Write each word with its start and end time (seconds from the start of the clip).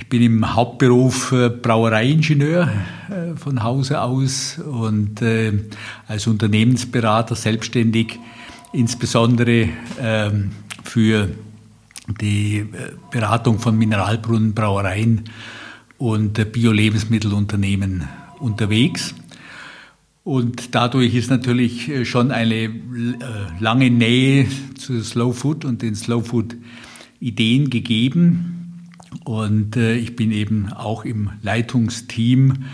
ich 0.00 0.08
bin 0.08 0.22
im 0.22 0.54
Hauptberuf 0.54 1.30
äh, 1.32 1.50
Brauereiingenieur 1.50 2.70
äh, 3.10 3.36
von 3.36 3.62
Hause 3.62 4.00
aus 4.00 4.58
und 4.58 5.20
äh, 5.20 5.52
als 6.08 6.26
Unternehmensberater 6.26 7.34
selbstständig, 7.34 8.18
insbesondere 8.72 9.68
ähm, 10.00 10.52
für 10.84 11.28
die 12.20 12.66
Beratung 13.12 13.58
von 13.58 13.76
Mineralbrunnen, 13.76 14.54
Brauereien 14.54 15.24
und 15.98 16.50
Bio-Lebensmittelunternehmen 16.50 18.08
unterwegs. 18.40 19.14
Und 20.24 20.74
dadurch 20.74 21.14
ist 21.14 21.30
natürlich 21.30 22.08
schon 22.08 22.32
eine 22.32 22.68
lange 23.60 23.90
Nähe 23.90 24.48
zu 24.76 25.00
Slow 25.04 25.32
Food 25.32 25.64
und 25.64 25.82
den 25.82 25.94
Slow 25.94 26.24
Food 26.24 26.56
Ideen 27.20 27.70
gegeben. 27.70 28.59
Und 29.24 29.76
äh, 29.76 29.94
ich 29.94 30.16
bin 30.16 30.30
eben 30.30 30.72
auch 30.72 31.04
im 31.04 31.30
Leitungsteam 31.42 32.64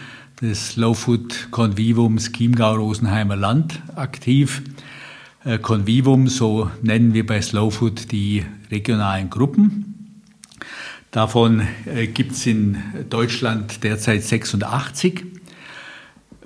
des 0.40 0.70
Slow 0.70 0.95
Food 0.95 1.48
Convivums 1.50 2.32
Chiemgau-Rosenheimer 2.32 3.37
Land 3.37 3.80
aktiv. 3.95 4.62
Äh, 5.45 5.59
Convivum, 5.59 6.29
so 6.29 6.70
nennen 6.82 7.14
wir 7.14 7.24
bei 7.26 7.40
Slow 7.40 7.70
Food 7.70 8.12
die 8.12 8.45
regionalen 8.70 9.30
Gruppen. 9.30 10.23
Davon 11.10 11.62
äh, 11.87 12.07
gibt 12.09 12.32
es 12.32 12.45
in 12.46 12.76
Deutschland 13.09 13.82
derzeit 13.82 14.23
86. 14.23 15.24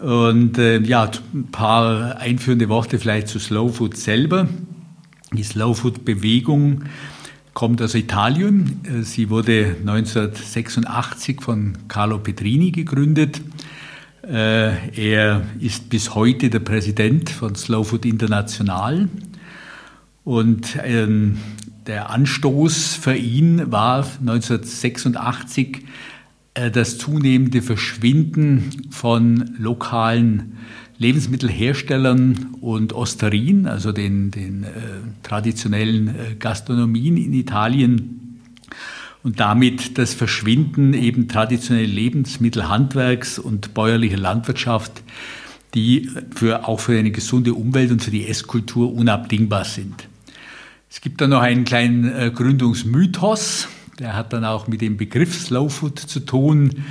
Und 0.00 0.56
äh, 0.58 0.80
ja, 0.80 1.10
ein 1.34 1.48
paar 1.50 2.16
einführende 2.18 2.68
Worte 2.68 2.98
vielleicht 2.98 3.28
zu 3.28 3.38
Slow 3.38 3.72
Food 3.72 3.96
selber. 3.96 4.48
Die 5.32 5.42
Slow 5.42 5.74
Food 5.74 6.04
Bewegung 6.04 6.84
kommt 7.60 7.82
aus 7.82 7.94
Italien. 7.94 8.80
Sie 9.02 9.28
wurde 9.28 9.76
1986 9.80 11.42
von 11.42 11.74
Carlo 11.88 12.18
Petrini 12.18 12.70
gegründet. 12.70 13.42
Äh, 14.26 14.88
er 14.98 15.42
ist 15.58 15.90
bis 15.90 16.14
heute 16.14 16.48
der 16.48 16.60
Präsident 16.60 17.28
von 17.28 17.54
Slow 17.54 17.84
Food 17.84 18.06
International. 18.06 19.10
Und 20.24 20.78
ähm, 20.82 21.36
der 21.86 22.08
Anstoß 22.08 22.94
für 22.94 23.14
ihn 23.14 23.70
war 23.70 24.06
1986 24.20 25.84
äh, 26.54 26.70
das 26.70 26.96
zunehmende 26.96 27.60
Verschwinden 27.60 28.88
von 28.88 29.54
lokalen 29.58 30.56
Lebensmittelherstellern 31.00 32.56
und 32.60 32.92
Osterien, 32.92 33.66
also 33.66 33.90
den, 33.90 34.30
den 34.30 34.64
äh, 34.64 34.68
traditionellen 35.22 36.08
äh, 36.08 36.34
Gastronomien 36.38 37.16
in 37.16 37.32
Italien. 37.32 38.38
Und 39.22 39.40
damit 39.40 39.96
das 39.96 40.12
Verschwinden 40.12 40.92
eben 40.92 41.26
traditionellen 41.26 41.90
Lebensmittelhandwerks 41.90 43.38
und 43.38 43.72
bäuerlicher 43.72 44.18
Landwirtschaft, 44.18 45.02
die 45.74 46.10
für, 46.34 46.68
auch 46.68 46.80
für 46.80 46.98
eine 46.98 47.10
gesunde 47.10 47.54
Umwelt 47.54 47.90
und 47.90 48.02
für 48.02 48.10
die 48.10 48.28
Esskultur 48.28 48.92
unabdingbar 48.92 49.64
sind. 49.64 50.06
Es 50.90 51.00
gibt 51.00 51.22
dann 51.22 51.30
noch 51.30 51.40
einen 51.40 51.64
kleinen 51.64 52.12
äh, 52.12 52.30
Gründungsmythos, 52.30 53.68
der 53.98 54.14
hat 54.16 54.34
dann 54.34 54.44
auch 54.44 54.68
mit 54.68 54.82
dem 54.82 54.98
Begriff 54.98 55.46
Slow 55.46 55.70
Food 55.70 55.98
zu 55.98 56.20
tun 56.20 56.84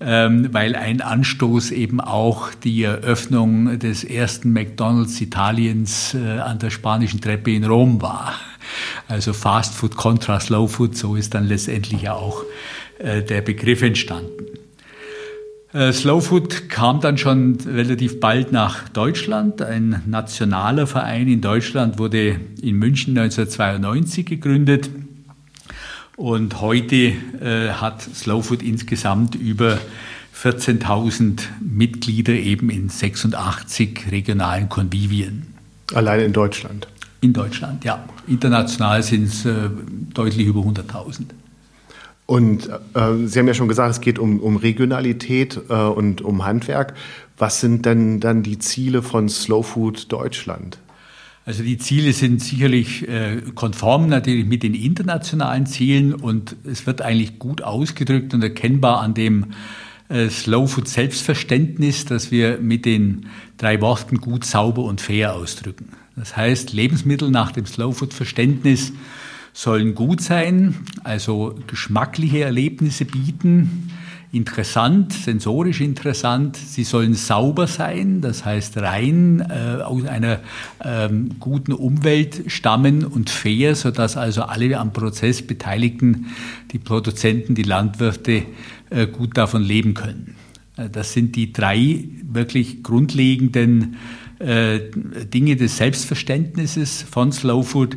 weil 0.00 0.76
ein 0.76 1.00
Anstoß 1.00 1.72
eben 1.72 2.00
auch 2.00 2.54
die 2.54 2.84
Eröffnung 2.84 3.78
des 3.78 4.04
ersten 4.04 4.52
McDonald's 4.52 5.20
Italiens 5.20 6.14
äh, 6.14 6.38
an 6.38 6.60
der 6.60 6.70
spanischen 6.70 7.20
Treppe 7.20 7.50
in 7.50 7.64
Rom 7.64 8.00
war. 8.00 8.34
Also 9.08 9.32
Fast 9.32 9.74
Food 9.74 9.96
contra 9.96 10.38
Slow 10.38 10.68
Food, 10.68 10.96
so 10.96 11.16
ist 11.16 11.34
dann 11.34 11.48
letztendlich 11.48 12.08
auch 12.08 12.44
äh, 12.98 13.22
der 13.22 13.40
Begriff 13.40 13.82
entstanden. 13.82 14.44
Äh, 15.72 15.92
Slow 15.92 16.20
Food 16.20 16.68
kam 16.68 17.00
dann 17.00 17.18
schon 17.18 17.58
relativ 17.66 18.20
bald 18.20 18.52
nach 18.52 18.88
Deutschland. 18.88 19.60
Ein 19.60 20.02
nationaler 20.06 20.86
Verein 20.86 21.28
in 21.28 21.40
Deutschland 21.40 21.98
wurde 21.98 22.40
in 22.62 22.76
München 22.76 23.18
1992 23.18 24.24
gegründet. 24.24 24.90
Und 26.18 26.60
heute 26.60 26.96
äh, 26.96 27.70
hat 27.70 28.02
Slow 28.02 28.42
Food 28.42 28.60
insgesamt 28.60 29.36
über 29.36 29.78
14.000 30.36 31.42
Mitglieder 31.60 32.32
eben 32.32 32.70
in 32.70 32.88
86 32.88 34.10
regionalen 34.10 34.68
Konvivien. 34.68 35.54
Allein 35.94 36.18
in 36.18 36.32
Deutschland? 36.32 36.88
In 37.20 37.32
Deutschland, 37.32 37.84
ja. 37.84 38.04
International 38.26 39.00
sind 39.04 39.28
es 39.28 39.44
äh, 39.44 39.70
deutlich 40.12 40.44
über 40.44 40.62
100.000. 40.62 41.26
Und 42.26 42.68
äh, 42.68 43.26
Sie 43.26 43.38
haben 43.38 43.46
ja 43.46 43.54
schon 43.54 43.68
gesagt, 43.68 43.92
es 43.92 44.00
geht 44.00 44.18
um, 44.18 44.40
um 44.40 44.56
Regionalität 44.56 45.60
äh, 45.68 45.72
und 45.72 46.20
um 46.20 46.44
Handwerk. 46.44 46.94
Was 47.36 47.60
sind 47.60 47.86
denn 47.86 48.18
dann 48.18 48.42
die 48.42 48.58
Ziele 48.58 49.02
von 49.02 49.28
Slow 49.28 49.62
Food 49.62 50.10
Deutschland? 50.10 50.78
Also 51.48 51.62
die 51.62 51.78
Ziele 51.78 52.12
sind 52.12 52.42
sicherlich 52.42 53.08
äh, 53.08 53.40
konform 53.54 54.10
natürlich 54.10 54.44
mit 54.44 54.62
den 54.62 54.74
internationalen 54.74 55.64
Zielen 55.64 56.12
und 56.12 56.56
es 56.64 56.86
wird 56.86 57.00
eigentlich 57.00 57.38
gut 57.38 57.62
ausgedrückt 57.62 58.34
und 58.34 58.42
erkennbar 58.42 59.00
an 59.00 59.14
dem 59.14 59.46
äh, 60.10 60.28
Slow 60.28 60.68
Food 60.68 60.88
Selbstverständnis, 60.88 62.04
dass 62.04 62.30
wir 62.30 62.58
mit 62.58 62.84
den 62.84 63.28
drei 63.56 63.80
Worten 63.80 64.18
gut, 64.18 64.44
sauber 64.44 64.82
und 64.82 65.00
fair 65.00 65.32
ausdrücken. 65.34 65.88
Das 66.16 66.36
heißt, 66.36 66.74
Lebensmittel 66.74 67.30
nach 67.30 67.50
dem 67.50 67.64
Slow 67.64 67.94
Food 67.94 68.12
Verständnis 68.12 68.92
sollen 69.54 69.94
gut 69.94 70.20
sein, 70.20 70.74
also 71.02 71.58
geschmackliche 71.66 72.42
Erlebnisse 72.42 73.06
bieten, 73.06 73.90
interessant, 74.32 75.12
sensorisch 75.12 75.80
interessant. 75.80 76.56
Sie 76.56 76.84
sollen 76.84 77.14
sauber 77.14 77.66
sein, 77.66 78.20
das 78.20 78.44
heißt 78.44 78.76
rein 78.78 79.40
äh, 79.40 79.82
aus 79.82 80.04
einer 80.04 80.40
ähm, 80.84 81.36
guten 81.40 81.72
Umwelt 81.72 82.44
stammen 82.48 83.04
und 83.04 83.30
fair, 83.30 83.74
sodass 83.74 84.16
also 84.16 84.42
alle 84.42 84.78
am 84.78 84.92
Prozess 84.92 85.46
Beteiligten, 85.46 86.26
die 86.72 86.78
Produzenten, 86.78 87.54
die 87.54 87.62
Landwirte 87.62 88.42
äh, 88.90 89.06
gut 89.06 89.36
davon 89.36 89.62
leben 89.62 89.94
können. 89.94 90.36
Äh, 90.76 90.90
das 90.90 91.12
sind 91.12 91.36
die 91.36 91.52
drei 91.52 92.04
wirklich 92.22 92.82
grundlegenden 92.82 93.96
äh, 94.38 94.80
Dinge 95.32 95.56
des 95.56 95.76
Selbstverständnisses 95.76 97.02
von 97.02 97.32
Slow 97.32 97.64
Food. 97.64 97.96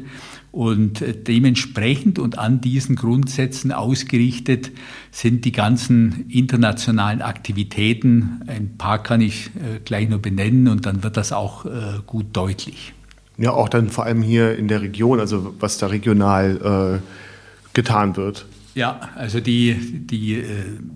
Und 0.51 1.01
dementsprechend 1.27 2.19
und 2.19 2.37
an 2.37 2.59
diesen 2.59 2.97
Grundsätzen 2.97 3.71
ausgerichtet 3.71 4.71
sind 5.09 5.45
die 5.45 5.53
ganzen 5.53 6.25
internationalen 6.29 7.21
Aktivitäten. 7.21 8.41
Ein 8.47 8.75
paar 8.77 9.01
kann 9.01 9.21
ich 9.21 9.47
äh, 9.47 9.79
gleich 9.85 10.09
nur 10.09 10.19
benennen 10.19 10.67
und 10.67 10.85
dann 10.85 11.03
wird 11.03 11.15
das 11.15 11.31
auch 11.31 11.65
äh, 11.65 11.69
gut 12.05 12.27
deutlich. 12.33 12.93
Ja, 13.37 13.51
auch 13.51 13.69
dann 13.69 13.89
vor 13.89 14.03
allem 14.03 14.21
hier 14.21 14.57
in 14.57 14.67
der 14.67 14.81
Region, 14.81 15.21
also 15.21 15.55
was 15.59 15.77
da 15.77 15.87
regional 15.87 16.99
äh, 17.01 17.73
getan 17.73 18.17
wird. 18.17 18.45
Ja, 18.75 19.09
also 19.15 19.39
die, 19.39 19.75
die, 19.75 20.43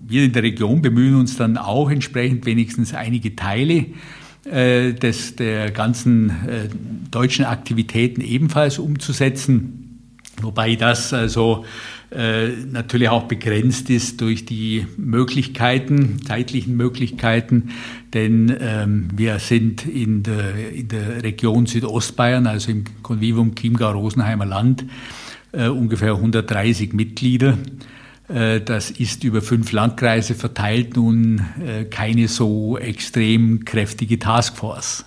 wir 0.08 0.24
in 0.24 0.32
der 0.32 0.44
Region 0.44 0.82
bemühen 0.82 1.16
uns 1.16 1.38
dann 1.38 1.58
auch 1.58 1.90
entsprechend 1.90 2.46
wenigstens 2.46 2.94
einige 2.94 3.36
Teile 3.36 3.86
äh, 4.46 4.94
des, 4.94 5.36
der 5.36 5.72
ganzen 5.72 6.30
äh, 6.30 6.70
deutschen 7.12 7.46
Aktivitäten 7.46 8.22
ebenfalls 8.22 8.80
umzusetzen. 8.80 10.02
Wobei 10.42 10.76
das 10.76 11.14
also 11.14 11.66
äh, 12.12 12.50
natürlich 12.72 13.10
auch 13.10 13.24
begrenzt 13.24 13.90
ist 13.90 14.22
durch 14.22 14.46
die 14.46 14.86
Möglichkeiten, 14.98 16.22
zeitlichen 16.26 16.78
Möglichkeiten, 16.78 17.72
denn 18.14 18.56
ähm, 18.60 19.08
wir 19.16 19.40
sind 19.40 19.86
in 19.86 20.24
der, 20.24 20.72
in 20.72 20.88
der 20.88 21.24
Region 21.24 21.66
Südostbayern, 21.66 22.48
also 22.48 22.72
im 22.72 22.84
Convivum 23.02 23.56
Chiemgau-Rosenheimer 23.56 24.46
Land, 24.46 24.86
äh, 25.52 25.68
ungefähr 25.68 26.14
130 26.14 26.94
Mitglieder. 26.94 27.58
Äh, 28.28 28.62
das 28.62 28.92
ist 28.92 29.24
über 29.24 29.42
fünf 29.42 29.72
Landkreise 29.72 30.36
verteilt 30.36 30.96
nun 30.96 31.42
äh, 31.66 31.86
keine 31.86 32.28
so 32.28 32.78
extrem 32.78 33.66
kräftige 33.66 34.18
Taskforce. 34.20 35.06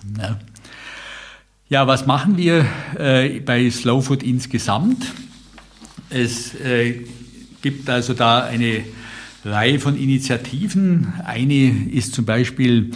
Ja, 1.67 1.85
was 1.85 2.07
machen 2.07 2.37
wir 2.37 2.65
äh, 2.97 3.39
bei 3.41 3.69
Slow 3.69 4.01
Food 4.01 4.23
insgesamt? 4.23 5.13
Es 6.11 6.55
gibt 7.61 7.87
also 7.87 8.15
da 8.15 8.43
eine 8.43 8.83
Reihe 9.45 9.79
von 9.79 9.95
Initiativen. 9.95 11.13
Eine 11.23 11.69
ist 11.91 12.15
zum 12.15 12.25
Beispiel 12.25 12.89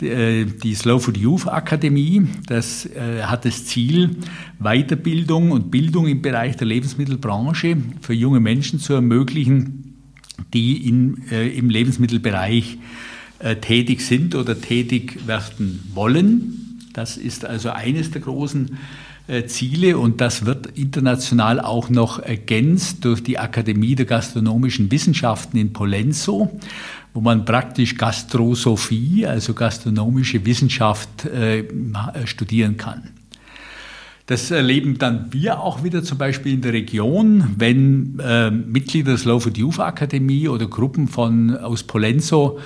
die 0.00 0.74
Slow 0.74 1.00
Food 1.00 1.16
Youth 1.16 1.48
Akademie. 1.48 2.26
Das 2.46 2.86
äh, 2.86 3.22
hat 3.22 3.44
das 3.44 3.66
Ziel, 3.66 4.16
Weiterbildung 4.58 5.50
und 5.50 5.70
Bildung 5.70 6.06
im 6.06 6.22
Bereich 6.22 6.56
der 6.56 6.66
Lebensmittelbranche 6.66 7.76
für 8.00 8.14
junge 8.14 8.40
Menschen 8.40 8.78
zu 8.78 8.94
ermöglichen, 8.94 9.96
die 10.54 10.88
in, 10.88 11.22
äh, 11.30 11.48
im 11.48 11.70
Lebensmittelbereich 11.70 12.78
äh, 13.40 13.56
tätig 13.56 14.00
sind 14.02 14.34
oder 14.34 14.60
tätig 14.60 15.26
werden 15.26 15.90
wollen. 15.94 16.80
Das 16.92 17.16
ist 17.16 17.44
also 17.44 17.70
eines 17.70 18.10
der 18.10 18.22
großen 18.22 18.66
äh, 18.66 19.07
Ziele 19.46 19.98
und 19.98 20.20
das 20.20 20.46
wird 20.46 20.78
international 20.78 21.60
auch 21.60 21.90
noch 21.90 22.18
ergänzt 22.18 23.04
durch 23.04 23.22
die 23.22 23.38
Akademie 23.38 23.94
der 23.94 24.06
gastronomischen 24.06 24.90
Wissenschaften 24.90 25.58
in 25.58 25.72
Polenzo 25.72 26.58
wo 27.14 27.20
man 27.20 27.44
praktisch 27.44 27.96
Gastrosophie, 27.96 29.26
also 29.26 29.52
gastronomische 29.52 30.46
Wissenschaft, 30.46 31.24
äh, 31.24 31.64
studieren 32.26 32.76
kann. 32.76 33.10
Das 34.26 34.50
erleben 34.50 34.98
dann 34.98 35.32
wir 35.32 35.60
auch 35.60 35.82
wieder 35.82 36.04
zum 36.04 36.18
Beispiel 36.18 36.52
in 36.52 36.60
der 36.60 36.74
Region, 36.74 37.54
wenn 37.56 38.20
äh, 38.22 38.50
Mitglieder 38.52 39.12
der 39.12 39.18
Slow 39.18 39.40
Food 39.40 39.58
Youth 39.58 39.80
Akademie 39.80 40.46
oder 40.46 40.66
Gruppen 40.66 41.08
von 41.08 41.56
aus 41.56 41.82
Polenzo 41.82 42.60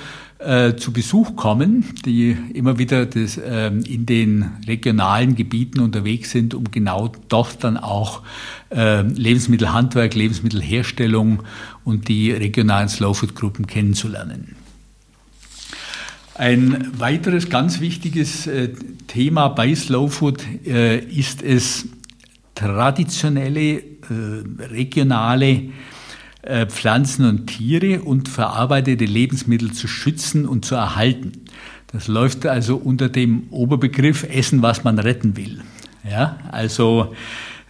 äh, 0.45 0.77
zu 0.77 0.93
Besuch 0.93 1.37
kommen, 1.37 1.85
die 2.05 2.37
immer 2.55 2.79
wieder 2.79 3.07
das, 3.07 3.37
äh, 3.37 3.69
in 3.69 4.07
den 4.07 4.51
regionalen 4.67 5.35
Gebieten 5.35 5.81
unterwegs 5.81 6.31
sind, 6.31 6.55
um 6.55 6.71
genau 6.71 7.13
dort 7.29 7.63
dann 7.65 7.77
auch 7.77 8.23
äh, 8.71 9.03
Lebensmittelhandwerk, 9.03 10.15
Lebensmittelherstellung 10.15 11.43
und 11.85 12.09
die 12.09 12.33
regionalen 12.33 12.89
Slowfood-Gruppen 12.89 13.67
kennenzulernen. 13.67 14.57
Ein 16.35 16.91
weiteres 16.99 17.49
ganz 17.49 17.81
wichtiges 17.81 18.47
äh, 18.47 18.71
Thema 19.07 19.49
bei 19.49 19.75
Slowfood 19.75 20.43
äh, 20.67 20.99
ist 20.99 21.43
es, 21.43 21.89
traditionelle, 22.55 23.83
regionale 24.59 25.71
Pflanzen 26.67 27.25
und 27.25 27.47
Tiere 27.47 28.03
und 28.03 28.29
verarbeitete 28.29 29.05
Lebensmittel 29.05 29.73
zu 29.73 29.87
schützen 29.87 30.47
und 30.47 30.65
zu 30.65 30.75
erhalten. 30.75 31.33
Das 31.93 32.09
läuft 32.09 32.47
also 32.47 32.77
unter 32.77 33.09
dem 33.09 33.45
Oberbegriff 33.51 34.25
Essen, 34.25 34.63
was 34.63 34.83
man 34.83 34.99
retten 34.99 35.37
will. 35.37 35.61
Ja, 36.09 36.39
also 36.51 37.15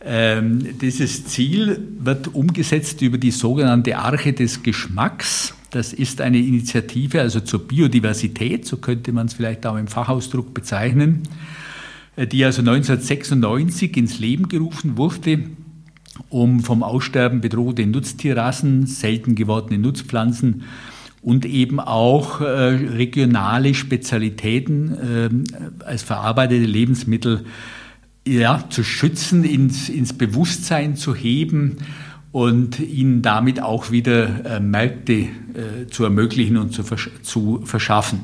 ähm, 0.04 0.78
dieses 0.80 1.26
Ziel 1.26 1.80
wird 1.98 2.34
umgesetzt 2.34 3.02
über 3.02 3.18
die 3.18 3.30
sogenannte 3.30 3.98
Arche 3.98 4.32
des 4.32 4.62
Geschmacks. 4.62 5.54
Das 5.70 5.92
ist 5.92 6.20
eine 6.20 6.38
Initiative 6.38 7.20
also 7.20 7.40
zur 7.40 7.66
Biodiversität, 7.66 8.66
so 8.66 8.78
könnte 8.78 9.12
man 9.12 9.26
es 9.26 9.34
vielleicht 9.34 9.66
auch 9.66 9.76
im 9.76 9.86
Fachausdruck 9.86 10.54
bezeichnen, 10.54 11.24
äh, 12.16 12.26
die 12.26 12.44
also 12.44 12.60
1996 12.60 13.96
ins 13.96 14.18
Leben 14.18 14.48
gerufen 14.48 14.96
wurde 14.96 15.40
um 16.28 16.60
vom 16.60 16.82
Aussterben 16.82 17.40
bedrohte 17.40 17.86
Nutztierrassen, 17.86 18.86
selten 18.86 19.34
gewordene 19.34 19.78
Nutzpflanzen 19.78 20.64
und 21.22 21.44
eben 21.44 21.78
auch 21.80 22.40
äh, 22.40 22.44
regionale 22.44 23.74
Spezialitäten 23.74 25.46
äh, 25.78 25.84
als 25.84 26.02
verarbeitete 26.02 26.64
Lebensmittel 26.64 27.44
ja, 28.26 28.64
zu 28.68 28.84
schützen, 28.84 29.44
ins, 29.44 29.88
ins 29.88 30.12
Bewusstsein 30.12 30.96
zu 30.96 31.14
heben 31.14 31.78
und 32.32 32.78
ihnen 32.80 33.22
damit 33.22 33.60
auch 33.62 33.90
wieder 33.90 34.44
äh, 34.44 34.60
Märkte 34.60 35.28
zu 35.90 36.04
ermöglichen 36.04 36.56
und 36.56 36.72
zu, 36.72 36.82
versch 36.82 37.10
zu 37.20 37.60
verschaffen. 37.66 38.20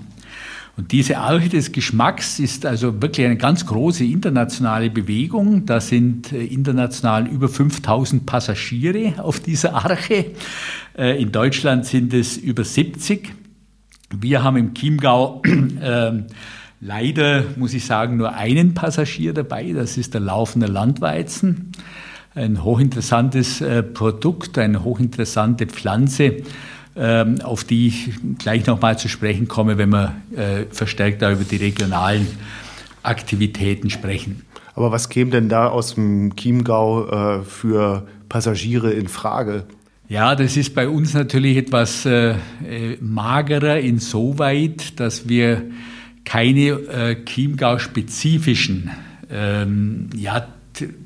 Und 0.78 0.92
diese 0.92 1.18
Arche 1.18 1.48
des 1.48 1.72
Geschmacks 1.72 2.38
ist 2.38 2.64
also 2.64 3.02
wirklich 3.02 3.26
eine 3.26 3.36
ganz 3.36 3.66
große 3.66 4.04
internationale 4.04 4.90
Bewegung. 4.90 5.66
Da 5.66 5.80
sind 5.80 6.32
äh, 6.32 6.44
international 6.44 7.26
über 7.26 7.48
5000 7.48 8.24
Passagiere 8.24 9.14
auf 9.18 9.40
dieser 9.40 9.74
Arche. 9.74 10.26
Äh, 10.96 11.20
in 11.20 11.32
Deutschland 11.32 11.84
sind 11.84 12.14
es 12.14 12.36
über 12.36 12.62
70. 12.62 13.34
Wir 14.20 14.44
haben 14.44 14.56
im 14.56 14.72
Chiemgau 14.72 15.42
äh, 15.82 16.12
leider, 16.80 17.42
muss 17.56 17.74
ich 17.74 17.84
sagen, 17.84 18.16
nur 18.16 18.34
einen 18.34 18.74
Passagier 18.74 19.34
dabei. 19.34 19.72
Das 19.72 19.96
ist 19.96 20.14
der 20.14 20.20
laufende 20.20 20.68
Landweizen. 20.68 21.72
Ein 22.36 22.62
hochinteressantes 22.62 23.60
äh, 23.62 23.82
Produkt, 23.82 24.56
eine 24.58 24.84
hochinteressante 24.84 25.66
Pflanze 25.66 26.36
auf 26.98 27.64
die 27.64 27.88
ich 27.88 28.10
gleich 28.38 28.66
nochmal 28.66 28.98
zu 28.98 29.08
sprechen 29.08 29.48
komme, 29.48 29.78
wenn 29.78 29.90
wir 29.90 30.16
äh, 30.34 30.64
verstärkt 30.70 31.22
über 31.22 31.36
die 31.36 31.56
regionalen 31.56 32.26
Aktivitäten 33.02 33.90
sprechen. 33.90 34.42
Aber 34.74 34.90
was 34.92 35.08
käme 35.08 35.30
denn 35.30 35.48
da 35.48 35.68
aus 35.68 35.94
dem 35.94 36.34
Chiemgau 36.36 37.40
äh, 37.40 37.42
für 37.44 38.06
Passagiere 38.28 38.92
in 38.92 39.08
Frage? 39.08 39.64
Ja, 40.08 40.34
das 40.34 40.56
ist 40.56 40.74
bei 40.74 40.88
uns 40.88 41.14
natürlich 41.14 41.56
etwas 41.56 42.06
äh, 42.06 42.34
magerer 43.00 43.78
insoweit, 43.78 44.98
dass 44.98 45.28
wir 45.28 45.62
keine 46.24 47.16
Chiemgau-spezifischen 47.24 48.90
ähm, 49.30 50.10
ja, 50.14 50.46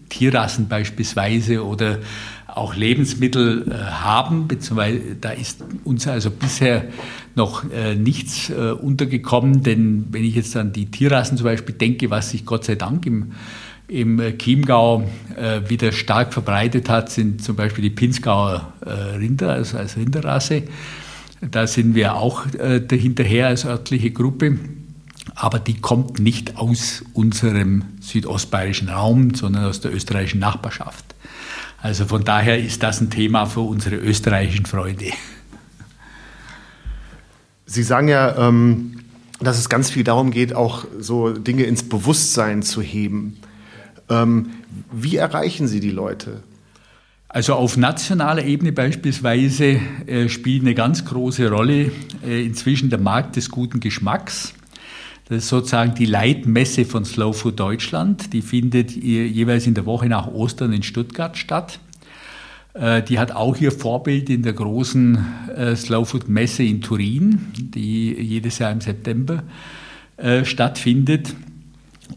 Tierrassen 0.09 0.69
beispielsweise 0.69 1.65
oder 1.65 1.99
auch 2.55 2.75
Lebensmittel 2.75 3.67
äh, 3.71 3.75
haben, 3.75 4.47
beziehungsweise 4.47 5.01
da 5.21 5.31
ist 5.31 5.65
uns 5.85 6.07
also 6.07 6.31
bisher 6.31 6.85
noch 7.35 7.65
äh, 7.71 7.95
nichts 7.95 8.51
äh, 8.51 8.73
untergekommen, 8.73 9.63
denn 9.63 10.07
wenn 10.11 10.25
ich 10.25 10.35
jetzt 10.35 10.57
an 10.57 10.73
die 10.73 10.87
Tierrassen 10.87 11.39
zum 11.39 11.45
Beispiel 11.45 11.75
denke, 11.75 12.11
was 12.11 12.31
sich 12.31 12.45
Gott 12.45 12.65
sei 12.65 12.75
Dank 12.75 13.07
im, 13.07 13.33
im 13.89 14.21
Chiemgau 14.39 15.05
wieder 15.69 15.93
stark 15.93 16.33
verbreitet 16.33 16.89
hat, 16.89 17.11
sind 17.11 17.43
zum 17.43 17.57
Beispiel 17.57 17.83
die 17.83 17.91
Pinzgauer 17.91 18.73
Rinder, 19.19 19.51
also 19.51 19.77
als 19.77 19.99
Rinderrasse. 19.99 20.63
Da 21.43 21.67
sind 21.67 21.95
wir 21.95 22.15
auch 22.15 22.47
dahinterher 22.89 23.49
als 23.49 23.67
örtliche 23.67 24.11
Gruppe. 24.11 24.59
Aber 25.35 25.59
die 25.59 25.75
kommt 25.75 26.21
nicht 26.21 26.57
aus 26.57 27.05
unserem 27.13 27.85
südostbayerischen 28.01 28.89
Raum, 28.89 29.35
sondern 29.35 29.67
aus 29.67 29.81
der 29.81 29.93
österreichischen 29.93 30.41
Nachbarschaft. 30.41 31.05
Also 31.83 32.07
von 32.07 32.23
daher 32.23 32.61
ist 32.61 32.85
das 32.85 33.01
ein 33.01 33.11
Thema 33.11 33.47
für 33.47 33.61
unsere 33.61 33.97
österreichischen 33.97 34.67
Freunde. 34.67 35.11
Sie 37.67 37.83
sagen 37.83 38.07
ja, 38.07 38.49
ähm, 38.49 39.01
dass 39.41 39.59
es 39.59 39.69
ganz 39.69 39.91
viel 39.91 40.05
darum 40.05 40.31
geht, 40.31 40.55
auch 40.55 40.85
so 41.01 41.33
Dinge 41.33 41.65
ins 41.65 41.83
Bewusstsein 41.83 42.63
zu 42.63 42.83
heben. 42.83 43.39
Ähm, 44.09 44.51
wie 44.93 45.17
erreichen 45.17 45.67
Sie 45.67 45.81
die 45.81 45.91
Leute? 45.91 46.45
Also 47.29 47.55
auf 47.55 47.77
nationaler 47.77 48.45
Ebene 48.45 48.71
beispielsweise 48.71 49.81
äh, 50.07 50.29
spielt 50.29 50.63
eine 50.63 50.75
ganz 50.75 51.05
große 51.05 51.51
Rolle 51.51 51.91
äh, 52.25 52.45
inzwischen 52.45 52.91
der 52.91 53.01
Markt 53.01 53.35
des 53.35 53.51
guten 53.51 53.81
Geschmacks. 53.81 54.55
Das 55.33 55.45
ist 55.45 55.49
sozusagen 55.49 55.95
die 55.95 56.05
Leitmesse 56.05 56.85
von 56.85 57.07
Slow 57.07 57.33
Food 57.33 57.59
Deutschland. 57.59 58.35
Die 58.35 58.43
findet 58.43 58.91
jeweils 58.91 59.67
in 59.67 59.73
der 59.73 59.87
Woche 59.87 60.07
nach 60.07 60.27
Ostern 60.27 60.75
in 60.75 60.83
Stuttgart 60.83 61.39
statt. 61.39 61.81
Äh, 62.75 63.03
die 63.03 63.19
hat 63.19 63.33
auch 63.33 63.57
ihr 63.57 63.73
Vorbild 63.73 64.29
in 64.29 64.43
der 64.43 64.53
großen 64.53 65.25
äh, 65.57 65.75
Slow 65.75 66.05
Food 66.05 66.29
Messe 66.29 66.65
in 66.65 66.83
Turin, 66.83 67.47
die 67.57 68.13
jedes 68.13 68.59
Jahr 68.59 68.73
im 68.73 68.83
September 68.83 69.43
äh, 70.19 70.45
stattfindet 70.45 71.35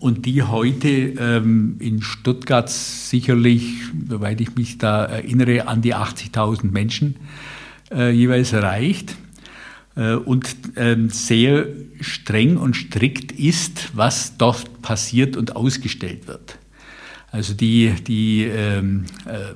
und 0.02 0.26
die 0.26 0.44
heute 0.44 0.90
ähm, 0.90 1.78
in 1.80 2.02
Stuttgart 2.02 2.70
sicherlich, 2.70 3.76
soweit 4.10 4.42
ich 4.42 4.58
mich 4.58 4.78
da 4.78 5.06
erinnere, 5.06 5.70
an 5.70 5.82
die 5.82 5.96
80.000 5.96 6.70
Menschen 6.70 7.16
jeweils 7.92 8.52
erreicht. 8.52 9.16
Äh, 9.96 10.16
und 10.16 10.54
ähm, 10.76 11.10
sehr 11.10 11.68
streng 12.02 12.58
und 12.58 12.76
strikt 12.76 13.32
ist, 13.32 13.92
was 13.94 14.36
dort 14.38 14.82
passiert 14.82 15.38
und 15.38 15.56
ausgestellt 15.56 16.28
wird. 16.28 16.58
Also 17.32 17.54
die, 17.54 17.94
die 18.08 18.44
ähm, 18.44 19.06
äh, 19.26 19.54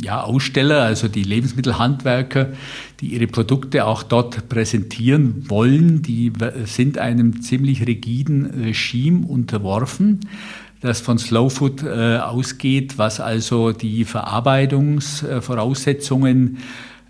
ja, 0.00 0.22
Aussteller, 0.22 0.82
also 0.82 1.08
die 1.08 1.24
Lebensmittelhandwerker, 1.24 2.52
die 3.00 3.08
ihre 3.08 3.26
Produkte 3.26 3.84
auch 3.86 4.04
dort 4.04 4.48
präsentieren 4.48 5.48
wollen, 5.48 6.02
die 6.02 6.32
sind 6.64 6.98
einem 6.98 7.42
ziemlich 7.42 7.84
rigiden 7.86 8.46
Regime 8.46 9.26
unterworfen, 9.26 10.20
das 10.80 11.00
von 11.00 11.18
Slow 11.18 11.50
Food 11.50 11.82
äh, 11.82 12.18
ausgeht, 12.18 12.98
was 12.98 13.18
also 13.18 13.72
die 13.72 14.04
Verarbeitungsvoraussetzungen 14.04 16.58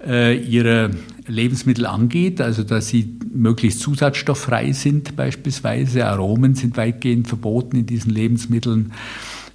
äh, 0.07 0.39
ihrer 0.39 0.91
Lebensmittel 1.29 1.87
angeht, 1.87 2.41
also 2.41 2.63
dass 2.65 2.89
sie 2.89 3.19
möglichst 3.33 3.81
zusatzstofffrei 3.81 4.73
sind 4.73 5.15
beispielsweise. 5.15 6.07
Aromen 6.07 6.55
sind 6.55 6.77
weitgehend 6.77 7.29
verboten 7.29 7.77
in 7.77 7.87
diesen 7.87 8.11
Lebensmitteln. 8.11 8.93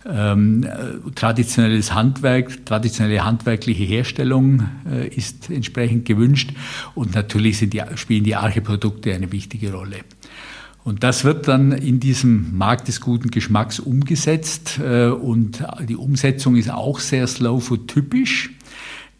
Ähm, 0.06 0.64
äh, 0.64 1.12
traditionelles 1.16 1.94
Handwerk, 1.94 2.66
traditionelle 2.66 3.24
handwerkliche 3.24 3.84
Herstellung 3.84 4.68
äh, 4.90 5.08
ist 5.08 5.50
entsprechend 5.50 6.06
gewünscht 6.06 6.52
und 6.94 7.16
natürlich 7.16 7.60
die, 7.70 7.82
spielen 7.96 8.26
die 8.26 8.36
Archeprodukte 8.36 9.14
eine 9.14 9.32
wichtige 9.32 9.72
Rolle. 9.72 9.98
Und 10.84 11.04
das 11.04 11.24
wird 11.24 11.48
dann 11.48 11.72
in 11.72 12.02
diesem 12.02 12.58
Markt 12.58 12.90
des 12.90 13.00
guten 13.00 13.32
Geschmacks 13.32 13.80
umgesetzt. 13.80 14.80
Äh, 14.84 15.08
und 15.08 15.64
die 15.88 15.96
Umsetzung 15.96 16.58
ist 16.58 16.70
auch 16.70 17.00
sehr 17.00 17.26
Slow 17.28 17.62
Food 17.62 17.88
typisch, 17.88 18.52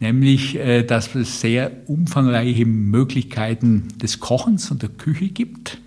nämlich, 0.00 0.56
äh, 0.56 0.82
dass 0.82 1.14
es 1.14 1.40
sehr 1.40 1.70
umfangreiche 1.86 2.66
Möglichkeiten 2.66 3.88
des 4.02 4.20
Kochens 4.20 4.70
und 4.70 4.82
der 4.82 4.90
Küche 4.90 5.28
gibt. 5.28 5.78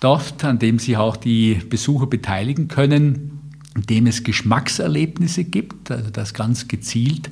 Dort, 0.00 0.44
an 0.44 0.58
dem 0.58 0.78
sich 0.78 0.96
auch 0.96 1.16
die 1.16 1.54
Besucher 1.68 2.06
beteiligen 2.06 2.68
können, 2.68 3.38
indem 3.74 4.06
es 4.06 4.24
Geschmackserlebnisse 4.24 5.44
gibt, 5.44 5.90
also 5.90 6.10
dass 6.10 6.34
ganz 6.34 6.68
gezielt 6.68 7.30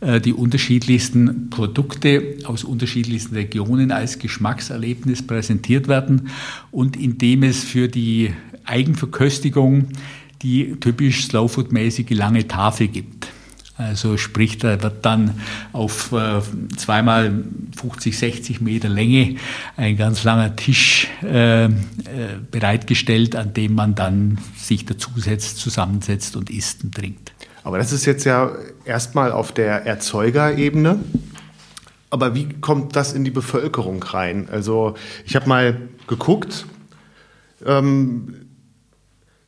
äh, 0.00 0.20
die 0.20 0.32
unterschiedlichsten 0.32 1.50
Produkte 1.50 2.38
aus 2.44 2.64
unterschiedlichsten 2.64 3.34
Regionen 3.34 3.92
als 3.92 4.18
Geschmackserlebnis 4.18 5.26
präsentiert 5.26 5.88
werden 5.88 6.28
und 6.70 6.96
indem 6.96 7.42
es 7.42 7.64
für 7.64 7.88
die 7.88 8.32
Eigenverköstigung 8.64 9.88
die 10.42 10.76
typisch 10.80 11.26
Slowfood-mäßige 11.26 12.14
lange 12.14 12.46
Tafel 12.46 12.88
gibt. 12.88 13.28
Also 13.78 14.16
sprich, 14.16 14.56
da 14.56 14.82
wird 14.82 15.04
dann 15.04 15.38
auf 15.72 16.10
äh, 16.12 16.40
zweimal 16.76 17.44
50, 17.76 18.18
60 18.18 18.60
Meter 18.62 18.88
Länge 18.88 19.36
ein 19.76 19.98
ganz 19.98 20.24
langer 20.24 20.56
Tisch 20.56 21.08
äh, 21.22 21.64
äh, 21.64 21.70
bereitgestellt, 22.50 23.36
an 23.36 23.52
dem 23.52 23.74
man 23.74 23.94
dann 23.94 24.38
sich 24.56 24.86
dazusetzt, 24.86 25.58
zusammensetzt 25.58 26.36
und 26.36 26.48
isst 26.48 26.84
und 26.84 26.94
trinkt. 26.94 27.32
Aber 27.64 27.76
das 27.76 27.92
ist 27.92 28.06
jetzt 28.06 28.24
ja 28.24 28.52
erstmal 28.84 29.30
auf 29.32 29.52
der 29.52 29.84
Erzeugerebene. 29.84 31.00
Aber 32.08 32.34
wie 32.34 32.48
kommt 32.60 32.96
das 32.96 33.12
in 33.12 33.24
die 33.24 33.30
Bevölkerung 33.30 34.02
rein? 34.02 34.48
Also 34.50 34.94
ich 35.26 35.36
habe 35.36 35.48
mal 35.48 35.76
geguckt, 36.06 36.64
ähm, 37.66 38.46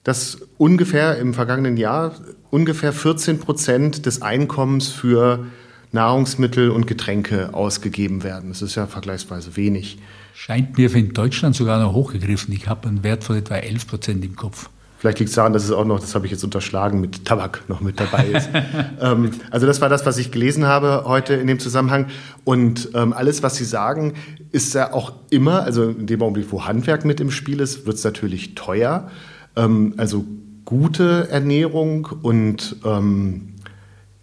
dass 0.02 0.38
ungefähr 0.58 1.18
im 1.18 1.32
vergangenen 1.32 1.76
Jahr 1.76 2.14
ungefähr 2.50 2.92
14 2.92 3.38
Prozent 3.40 4.06
des 4.06 4.22
Einkommens 4.22 4.88
für 4.88 5.46
Nahrungsmittel 5.92 6.70
und 6.70 6.86
Getränke 6.86 7.54
ausgegeben 7.54 8.22
werden. 8.22 8.50
Das 8.50 8.62
ist 8.62 8.74
ja 8.74 8.86
vergleichsweise 8.86 9.56
wenig. 9.56 9.98
Scheint 10.34 10.76
mir 10.76 10.94
in 10.94 11.12
Deutschland 11.12 11.56
sogar 11.56 11.80
noch 11.82 11.94
hochgegriffen. 11.94 12.52
Ich 12.54 12.68
habe 12.68 12.88
einen 12.88 13.02
Wert 13.02 13.24
von 13.24 13.36
etwa 13.36 13.56
11 13.56 13.86
Prozent 13.86 14.24
im 14.24 14.36
Kopf. 14.36 14.68
Vielleicht 14.98 15.20
liegt 15.20 15.28
es 15.28 15.36
daran, 15.36 15.52
dass 15.52 15.64
es 15.64 15.70
auch 15.70 15.84
noch, 15.84 16.00
das 16.00 16.16
habe 16.16 16.26
ich 16.26 16.32
jetzt 16.32 16.42
unterschlagen, 16.42 17.00
mit 17.00 17.24
Tabak 17.24 17.62
noch 17.68 17.80
mit 17.80 18.00
dabei 18.00 18.26
ist. 18.26 18.50
ähm, 19.00 19.30
also 19.50 19.64
das 19.64 19.80
war 19.80 19.88
das, 19.88 20.04
was 20.04 20.18
ich 20.18 20.32
gelesen 20.32 20.66
habe 20.66 21.04
heute 21.06 21.34
in 21.34 21.46
dem 21.46 21.60
Zusammenhang. 21.60 22.06
Und 22.44 22.90
ähm, 22.94 23.12
alles, 23.12 23.44
was 23.44 23.54
Sie 23.54 23.64
sagen, 23.64 24.14
ist 24.50 24.74
ja 24.74 24.92
auch 24.92 25.12
immer, 25.30 25.62
also 25.62 25.84
in 25.84 26.08
dem 26.08 26.20
Augenblick, 26.20 26.50
wo 26.50 26.64
Handwerk 26.64 27.04
mit 27.04 27.20
im 27.20 27.30
Spiel 27.30 27.60
ist, 27.60 27.86
wird 27.86 27.96
es 27.96 28.04
natürlich 28.04 28.56
teuer. 28.56 29.08
Ähm, 29.54 29.94
also 29.98 30.24
gute 30.68 31.28
Ernährung 31.30 32.06
und 32.20 32.76
ähm, 32.84 33.54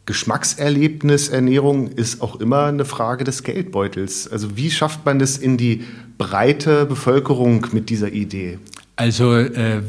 Geschmackserlebnisernährung 0.05 1.87
ist 1.87 2.21
auch 2.21 2.39
immer 2.39 2.65
eine 2.65 2.85
Frage 2.85 3.23
des 3.23 3.41
Geldbeutels. 3.41 4.31
Also 4.31 4.55
wie 4.55 4.69
schafft 4.69 5.07
man 5.07 5.17
das 5.17 5.39
in 5.39 5.57
die 5.57 5.83
breite 6.19 6.85
Bevölkerung 6.85 7.65
mit 7.71 7.89
dieser 7.89 8.11
Idee? 8.11 8.59
Also 8.95 9.35
äh, 9.35 9.81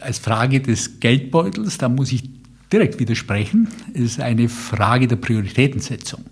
als 0.00 0.20
Frage 0.20 0.60
des 0.60 1.00
Geldbeutels, 1.00 1.78
da 1.78 1.88
muss 1.88 2.12
ich 2.12 2.30
direkt 2.72 3.00
widersprechen, 3.00 3.66
ist 3.92 4.20
eine 4.20 4.48
Frage 4.48 5.08
der 5.08 5.16
Prioritätensetzung. 5.16 6.24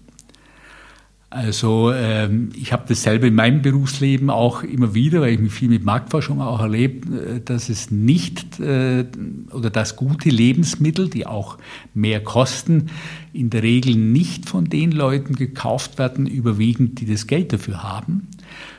Also 1.29 1.93
ähm, 1.93 2.51
ich 2.57 2.73
habe 2.73 2.85
dasselbe 2.87 3.27
in 3.27 3.35
meinem 3.35 3.61
Berufsleben 3.61 4.31
auch 4.31 4.63
immer 4.63 4.95
wieder, 4.95 5.23
weil 5.23 5.35
ich 5.35 5.41
mich 5.41 5.53
viel 5.53 5.69
mit 5.69 5.85
Marktforschung 5.85 6.41
auch 6.41 6.61
erlebe, 6.61 7.37
äh, 7.37 7.41
dass 7.45 7.69
es 7.69 7.91
nicht 7.91 8.61
äh, 8.61 9.05
oder 9.51 9.71
dass 9.71 9.97
gute 9.97 10.29
Lebensmittel, 10.29 11.11
die 11.11 11.27
auch 11.27 11.59
mehr 11.95 12.23
kosten, 12.23 12.91
in 13.33 13.51
der 13.51 13.65
Regel 13.65 13.97
nicht 13.97 14.49
von 14.49 14.67
den 14.67 14.93
Leuten 14.93 15.35
gekauft 15.35 15.99
werden, 15.99 16.27
überwiegend, 16.27 17.01
die 17.01 17.07
das 17.07 17.27
Geld 17.27 17.53
dafür 17.53 17.83
haben, 17.83 18.29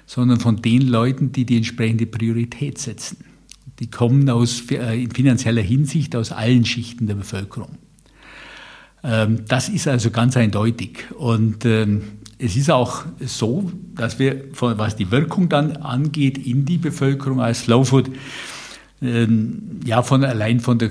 sondern 0.05 0.39
von 0.39 0.61
den 0.61 0.87
Leuten, 0.87 1.33
die 1.33 1.45
die 1.45 1.57
entsprechende 1.57 2.05
Priorität 2.05 2.77
setzen. 2.77 3.17
Die 3.79 3.91
kommen 3.91 4.29
aus, 4.29 4.63
äh, 4.71 5.03
in 5.03 5.11
finanzieller 5.11 5.61
Hinsicht 5.61 6.15
aus 6.15 6.31
allen 6.31 6.63
Schichten 6.63 7.07
der 7.07 7.15
Bevölkerung. 7.15 7.77
Ähm, 9.03 9.45
das 9.47 9.69
ist 9.69 9.87
also 9.87 10.11
ganz 10.11 10.35
eindeutig. 10.37 11.05
Und 11.17 11.65
ähm, 11.65 12.01
es 12.39 12.55
ist 12.55 12.69
auch 12.69 13.05
so, 13.19 13.71
dass 13.95 14.19
wir, 14.19 14.45
was 14.59 14.95
die 14.95 15.11
Wirkung 15.11 15.49
dann 15.49 15.77
angeht, 15.77 16.37
in 16.37 16.65
die 16.65 16.77
Bevölkerung 16.77 17.41
als 17.41 17.61
Slow 17.61 17.83
Food, 17.83 18.11
ähm, 19.01 19.79
ja, 19.85 20.01
von 20.01 20.23
allein 20.23 20.59
von 20.59 20.79
der 20.79 20.89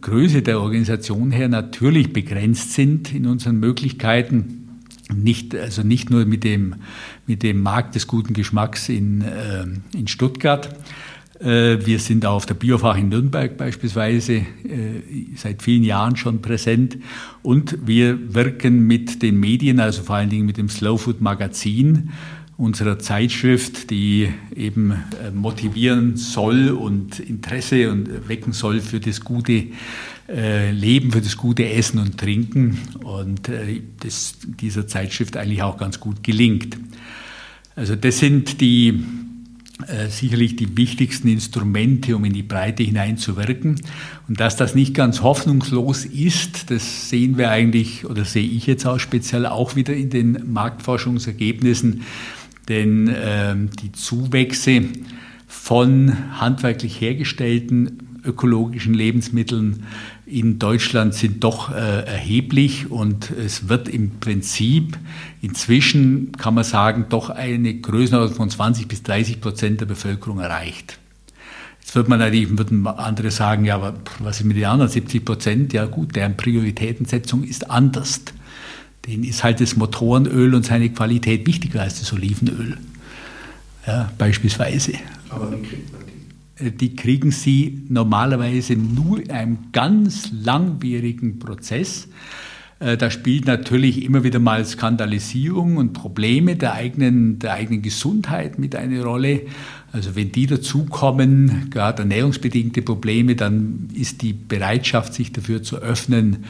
Größe 0.00 0.42
der 0.42 0.60
Organisation 0.60 1.30
her 1.30 1.48
natürlich 1.48 2.12
begrenzt 2.12 2.72
sind 2.72 3.12
in 3.14 3.26
unseren 3.26 3.58
Möglichkeiten. 3.58 4.80
Nicht, 5.12 5.54
also 5.56 5.82
nicht 5.82 6.10
nur 6.10 6.24
mit 6.24 6.44
dem, 6.44 6.76
mit 7.26 7.42
dem 7.42 7.62
Markt 7.62 7.94
des 7.94 8.06
guten 8.06 8.32
Geschmacks 8.32 8.88
in, 8.88 9.22
äh, 9.22 9.64
in 9.96 10.06
Stuttgart, 10.06 10.76
wir 11.42 11.98
sind 11.98 12.26
auch 12.26 12.34
auf 12.34 12.46
der 12.46 12.54
Biofach 12.54 12.98
in 12.98 13.08
Nürnberg 13.08 13.56
beispielsweise 13.56 14.34
äh, 14.34 14.44
seit 15.36 15.62
vielen 15.62 15.84
Jahren 15.84 16.16
schon 16.16 16.42
präsent 16.42 16.98
und 17.42 17.78
wir 17.86 18.34
wirken 18.34 18.86
mit 18.86 19.22
den 19.22 19.40
Medien, 19.40 19.80
also 19.80 20.02
vor 20.02 20.16
allen 20.16 20.28
Dingen 20.28 20.44
mit 20.44 20.58
dem 20.58 20.68
Slow 20.68 20.98
Food 20.98 21.22
Magazin 21.22 22.10
unserer 22.58 22.98
Zeitschrift, 22.98 23.90
die 23.90 24.28
eben 24.54 24.92
äh, 24.92 25.30
motivieren 25.30 26.18
soll 26.18 26.68
und 26.68 27.18
Interesse 27.18 27.90
und 27.90 28.28
wecken 28.28 28.52
soll 28.52 28.80
für 28.80 29.00
das 29.00 29.22
gute 29.22 29.66
Leben, 30.72 31.10
für 31.10 31.20
das 31.20 31.36
gute 31.36 31.68
Essen 31.68 31.98
und 31.98 32.16
Trinken 32.16 32.78
und 33.02 33.50
das 33.98 34.36
dieser 34.44 34.86
Zeitschrift 34.86 35.36
eigentlich 35.36 35.64
auch 35.64 35.76
ganz 35.76 35.98
gut 35.98 36.22
gelingt. 36.22 36.78
Also 37.74 37.96
das 37.96 38.20
sind 38.20 38.60
die 38.60 38.90
äh, 38.90 39.29
sicherlich 40.08 40.56
die 40.56 40.76
wichtigsten 40.76 41.28
Instrumente, 41.28 42.16
um 42.16 42.24
in 42.24 42.32
die 42.32 42.42
Breite 42.42 42.82
hineinzuwirken. 42.82 43.80
Und 44.28 44.40
dass 44.40 44.56
das 44.56 44.74
nicht 44.74 44.94
ganz 44.94 45.22
hoffnungslos 45.22 46.04
ist, 46.04 46.70
das 46.70 47.08
sehen 47.08 47.38
wir 47.38 47.50
eigentlich 47.50 48.04
oder 48.04 48.24
sehe 48.24 48.48
ich 48.48 48.66
jetzt 48.66 48.86
auch 48.86 48.98
speziell 48.98 49.46
auch 49.46 49.76
wieder 49.76 49.94
in 49.94 50.10
den 50.10 50.52
Marktforschungsergebnissen, 50.52 52.02
denn 52.68 53.08
äh, 53.08 53.56
die 53.82 53.92
Zuwächse 53.92 54.84
von 55.46 56.40
handwerklich 56.40 57.00
hergestellten 57.00 58.10
ökologischen 58.24 58.94
Lebensmitteln 58.94 59.84
in 60.30 60.58
Deutschland 60.58 61.14
sind 61.14 61.42
doch 61.42 61.70
äh, 61.70 62.04
erheblich 62.04 62.90
und 62.90 63.30
es 63.30 63.68
wird 63.68 63.88
im 63.88 64.20
Prinzip 64.20 64.96
inzwischen, 65.42 66.32
kann 66.32 66.54
man 66.54 66.64
sagen, 66.64 67.06
doch 67.08 67.30
eine 67.30 67.74
Größenordnung 67.74 68.36
von 68.36 68.50
20 68.50 68.86
bis 68.86 69.02
30 69.02 69.40
Prozent 69.40 69.80
der 69.80 69.86
Bevölkerung 69.86 70.38
erreicht. 70.38 70.98
Jetzt 71.80 71.96
wird 71.96 72.08
man 72.08 72.20
natürlich, 72.20 72.56
würden 72.56 72.86
andere 72.86 73.30
sagen, 73.30 73.64
ja, 73.64 73.74
aber 73.74 73.94
was 74.20 74.40
ist 74.40 74.46
mit 74.46 74.56
den 74.56 74.66
anderen 74.66 74.90
70 74.90 75.24
Prozent? 75.24 75.72
Ja 75.72 75.86
gut, 75.86 76.14
deren 76.14 76.36
Prioritätensetzung 76.36 77.42
ist 77.42 77.70
anders. 77.70 78.20
Denen 79.06 79.24
ist 79.24 79.42
halt 79.42 79.60
das 79.60 79.76
Motorenöl 79.76 80.54
und 80.54 80.64
seine 80.64 80.90
Qualität 80.90 81.46
wichtiger 81.46 81.82
als 81.82 81.98
das 82.00 82.12
Olivenöl. 82.12 82.78
Ja, 83.86 84.12
beispielsweise. 84.18 84.92
Aber 85.30 85.50
wie 85.50 85.66
kriegt 85.66 85.92
man 85.92 86.09
die 86.60 86.94
kriegen 86.94 87.30
sie 87.30 87.84
normalerweise 87.88 88.74
nur 88.74 89.22
in 89.22 89.30
einem 89.30 89.58
ganz 89.72 90.30
langwierigen 90.32 91.38
Prozess. 91.38 92.08
Äh, 92.80 92.96
da 92.96 93.10
spielt 93.10 93.46
natürlich 93.46 94.04
immer 94.04 94.24
wieder 94.24 94.38
mal 94.38 94.64
Skandalisierung 94.64 95.76
und 95.76 95.92
Probleme 95.92 96.56
der 96.56 96.72
eigenen, 96.72 97.38
der 97.38 97.52
eigenen 97.52 97.82
Gesundheit 97.82 98.58
mit 98.58 98.74
eine 98.74 99.04
Rolle. 99.04 99.42
Also 99.92 100.16
wenn 100.16 100.32
die 100.32 100.46
dazukommen, 100.46 101.68
gerade 101.70 102.02
ernährungsbedingte 102.02 102.82
Probleme, 102.82 103.36
dann 103.36 103.88
ist 103.92 104.22
die 104.22 104.32
Bereitschaft, 104.32 105.14
sich 105.14 105.32
dafür 105.32 105.62
zu 105.62 105.76
öffnen, 105.76 106.44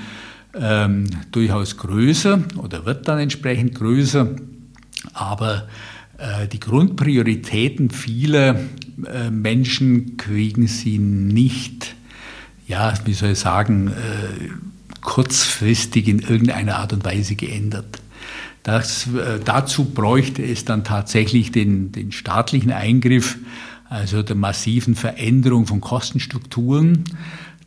ähm, 0.55 1.07
durchaus 1.33 1.76
größer 1.76 2.43
oder 2.57 2.87
wird 2.87 3.09
dann 3.09 3.19
entsprechend 3.19 3.75
größer. 3.75 4.29
Aber 5.12 5.69
äh, 6.19 6.47
die 6.49 6.61
Grundprioritäten 6.61 7.90
vieler 7.90 8.61
Menschen 9.30 10.16
kriegen 10.16 10.66
sie 10.66 10.99
nicht, 10.99 11.95
ja, 12.66 12.95
wie 13.04 13.14
soll 13.14 13.30
ich 13.30 13.38
sagen, 13.38 13.88
äh, 13.88 14.50
kurzfristig 15.00 16.09
in 16.09 16.19
irgendeiner 16.21 16.76
Art 16.76 16.92
und 16.92 17.04
Weise 17.04 17.35
geändert. 17.35 18.02
Das, 18.62 19.09
dazu 19.45 19.87
bräuchte 19.87 20.42
es 20.42 20.66
dann 20.66 20.85
tatsächlich 20.85 21.50
den, 21.50 21.92
den 21.92 22.12
staatlichen 22.12 22.71
Eingriff, 22.71 23.38
also 23.88 24.23
der 24.23 24.37
massiven 24.37 24.95
Veränderung 24.95 25.66
von 25.66 25.80
Kostenstrukturen, 25.80 27.04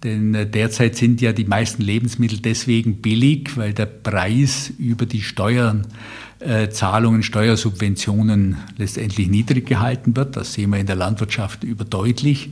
Denn 0.03 0.35
äh, 0.35 0.45
derzeit 0.45 0.95
sind 0.95 1.21
ja 1.21 1.31
die 1.31 1.45
meisten 1.45 1.81
Lebensmittel 1.81 2.39
deswegen 2.39 3.01
billig, 3.01 3.55
weil 3.55 3.73
der 3.73 3.85
Preis 3.85 4.71
über 4.77 5.05
die 5.05 5.21
Steuern, 5.21 5.87
äh, 6.45 6.69
Zahlungen, 6.69 7.23
Steuersubventionen 7.23 8.57
letztendlich 8.77 9.27
niedrig 9.27 9.67
gehalten 9.67 10.15
wird. 10.15 10.35
Das 10.35 10.53
sehen 10.53 10.71
wir 10.71 10.79
in 10.79 10.87
der 10.87 10.95
Landwirtschaft 10.95 11.63
überdeutlich. 11.63 12.49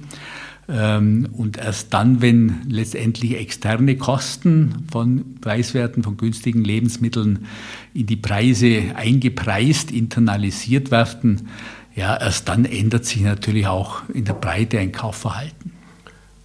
Ähm, 0.69 1.29
und 1.33 1.57
erst 1.57 1.93
dann, 1.93 2.21
wenn 2.21 2.61
letztendlich 2.69 3.35
externe 3.37 3.97
Kosten 3.97 4.85
von 4.91 5.35
preiswerten, 5.41 6.03
von 6.03 6.17
günstigen 6.17 6.63
Lebensmitteln 6.63 7.47
in 7.93 8.05
die 8.05 8.15
Preise 8.15 8.83
eingepreist, 8.95 9.91
internalisiert 9.91 10.91
werden, 10.91 11.49
ja, 11.95 12.15
erst 12.15 12.47
dann 12.47 12.65
ändert 12.65 13.05
sich 13.05 13.21
natürlich 13.21 13.67
auch 13.67 14.03
in 14.13 14.23
der 14.23 14.33
Breite 14.33 14.79
ein 14.79 14.93
Kaufverhalten. 14.93 15.73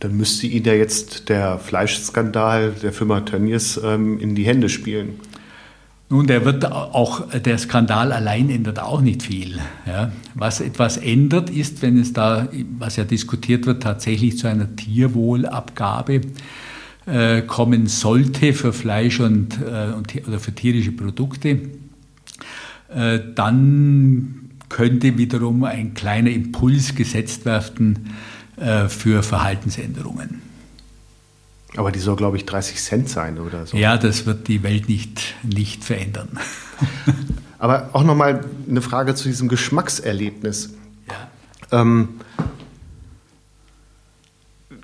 Dann 0.00 0.17
müsste 0.17 0.47
Ihnen 0.47 0.65
ja 0.65 0.75
jetzt 0.75 1.29
der 1.29 1.59
Fleischskandal 1.59 2.73
der 2.83 2.93
Firma 2.93 3.21
Tönnies 3.21 3.81
ähm, 3.83 4.19
in 4.19 4.35
die 4.35 4.45
Hände 4.45 4.69
spielen. 4.69 5.21
Nun, 6.09 6.29
der 6.29 6.45
wird 6.45 6.65
auch, 6.65 7.29
der 7.33 7.59
Skandal 7.59 8.13
allein 8.13 8.49
ändert 8.49 8.79
auch 8.79 9.01
nicht 9.01 9.25
viel. 9.25 9.59
Ja. 9.87 10.13
Was 10.35 10.61
etwas 10.61 10.99
ändert, 10.99 11.51
ist, 11.51 11.83
wenn 11.83 11.99
es 11.99 12.13
da, 12.13 12.49
was 12.79 12.95
ja 12.95 13.05
diskutiert 13.05 13.67
wird, 13.67 13.83
tatsächlich 13.83 14.39
zu 14.39 14.47
einer 14.47 14.77
Tierwohlabgabe 14.77 16.21
äh, 17.07 17.43
kommen 17.43 17.89
sollte 17.89 18.53
für 18.53 18.73
Fleisch 18.73 19.19
und, 19.19 19.59
äh, 19.61 19.93
und, 19.97 20.15
oder 20.29 20.39
für 20.39 20.53
tierische 20.53 20.93
Produkte, 20.93 21.61
äh, 22.95 23.19
dann 23.35 24.51
könnte 24.69 25.19
wiederum 25.19 25.65
ein 25.65 25.95
kleiner 25.95 26.31
Impuls 26.31 26.95
gesetzt 26.95 27.45
werden 27.47 28.11
äh, 28.57 28.89
für 28.89 29.25
Verhaltensänderungen. 29.25 30.46
Aber 31.76 31.92
die 31.92 31.99
soll, 31.99 32.16
glaube 32.16 32.37
ich, 32.37 32.47
30 32.47 32.76
Cent 32.83 33.09
sein 33.09 33.38
oder 33.38 33.66
so. 33.66 33.76
Ja, 33.76 33.99
das 33.99 34.26
wird 34.26 34.49
die 34.49 34.62
Welt 34.62 34.88
nicht, 34.88 35.35
nicht 35.42 35.85
verändern. 35.85 36.38
Aber 37.59 37.90
auch 37.92 38.04
nochmal 38.04 38.40
eine 38.68 38.83
Frage 38.83 39.14
zu 39.14 39.28
diesem 39.28 39.49
Geschmackserlebnis. 39.49 40.75
Ja. 41.09 41.80
Ähm, 41.80 42.09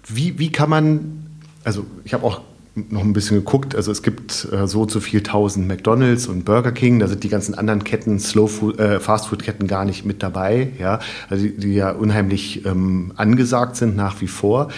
wie, 0.07 0.39
wie 0.39 0.51
kann 0.51 0.71
man, 0.71 1.27
also 1.65 1.87
ich 2.05 2.15
habe 2.15 2.25
auch 2.25 2.41
noch 2.75 3.03
ein 3.03 3.13
bisschen 3.13 3.37
geguckt, 3.37 3.75
also 3.75 3.93
es 3.93 4.03
gibt 4.03 4.49
äh, 4.51 4.67
so 4.67 4.83
und 4.83 4.91
so 4.91 5.01
viel 5.01 5.23
tausend 5.23 5.69
McDonalds 5.69 6.27
und 6.27 6.45
Burger 6.45 6.73
King, 6.73 6.99
da 6.99 7.07
sind 7.09 7.23
die 7.23 7.29
ganzen 7.29 7.55
anderen 7.55 7.85
Ketten, 7.85 8.19
Slow 8.19 8.49
Food, 8.49 8.79
äh, 8.79 8.99
Fast 8.99 9.29
Food 9.29 9.43
Ketten 9.43 9.67
gar 9.67 9.85
nicht 9.85 10.07
mit 10.07 10.23
dabei, 10.23 10.73
ja, 10.79 10.99
also 11.29 11.45
die, 11.45 11.57
die 11.57 11.75
ja 11.75 11.91
unheimlich 11.93 12.65
ähm, 12.65 13.13
angesagt 13.17 13.77
sind 13.77 13.95
nach 13.95 14.21
wie 14.23 14.27
vor. 14.27 14.69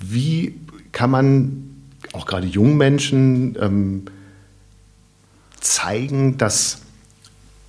Wie 0.00 0.54
kann 0.96 1.10
man 1.10 1.62
auch 2.14 2.24
gerade 2.24 2.46
jungen 2.46 2.78
Menschen 2.78 3.54
ähm, 3.60 4.06
zeigen, 5.60 6.38
dass 6.38 6.78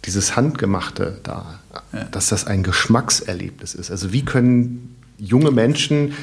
dieses 0.06 0.38
Handgemachte 0.38 1.20
da, 1.24 1.60
ja. 1.92 2.06
dass 2.06 2.30
das 2.30 2.48
ein 2.48 2.64
Geschmackserlebnis 2.64 3.76
ist. 3.76 3.92
Also 3.92 4.14
wie 4.14 4.24
können 4.24 4.96
junge 5.18 5.52
Menschen 5.52 6.14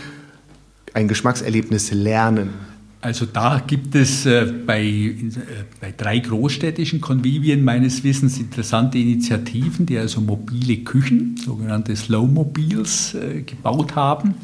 ein 0.94 1.06
Geschmackserlebnis 1.06 1.92
lernen? 1.92 2.54
Also 3.02 3.26
da 3.26 3.62
gibt 3.66 3.94
es 3.94 4.24
äh, 4.24 4.50
bei, 4.66 4.82
äh, 4.82 5.34
bei 5.82 5.92
drei 5.94 6.20
großstädtischen 6.20 7.02
Konvivien 7.02 7.64
meines 7.64 8.02
Wissens 8.02 8.38
interessante 8.38 8.96
Initiativen, 8.96 9.84
die 9.84 9.98
also 9.98 10.22
mobile 10.22 10.78
Küchen, 10.78 11.36
sogenannte 11.36 11.94
Slow 11.96 12.26
Mobiles, 12.26 13.12
äh, 13.12 13.42
gebaut 13.42 13.94
haben 13.94 14.36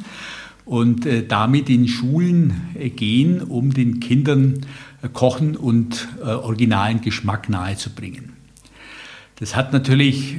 und 0.64 1.06
äh, 1.06 1.26
damit 1.26 1.68
in 1.68 1.88
Schulen 1.88 2.52
äh, 2.74 2.90
gehen, 2.90 3.42
um 3.42 3.72
den 3.72 4.00
Kindern 4.00 4.66
äh, 5.02 5.08
Kochen 5.08 5.56
und 5.56 6.08
originalen 6.22 7.00
Geschmack 7.00 7.48
nahezubringen. 7.48 8.32
Das 9.36 9.56
hat 9.56 9.72
natürlich 9.72 10.36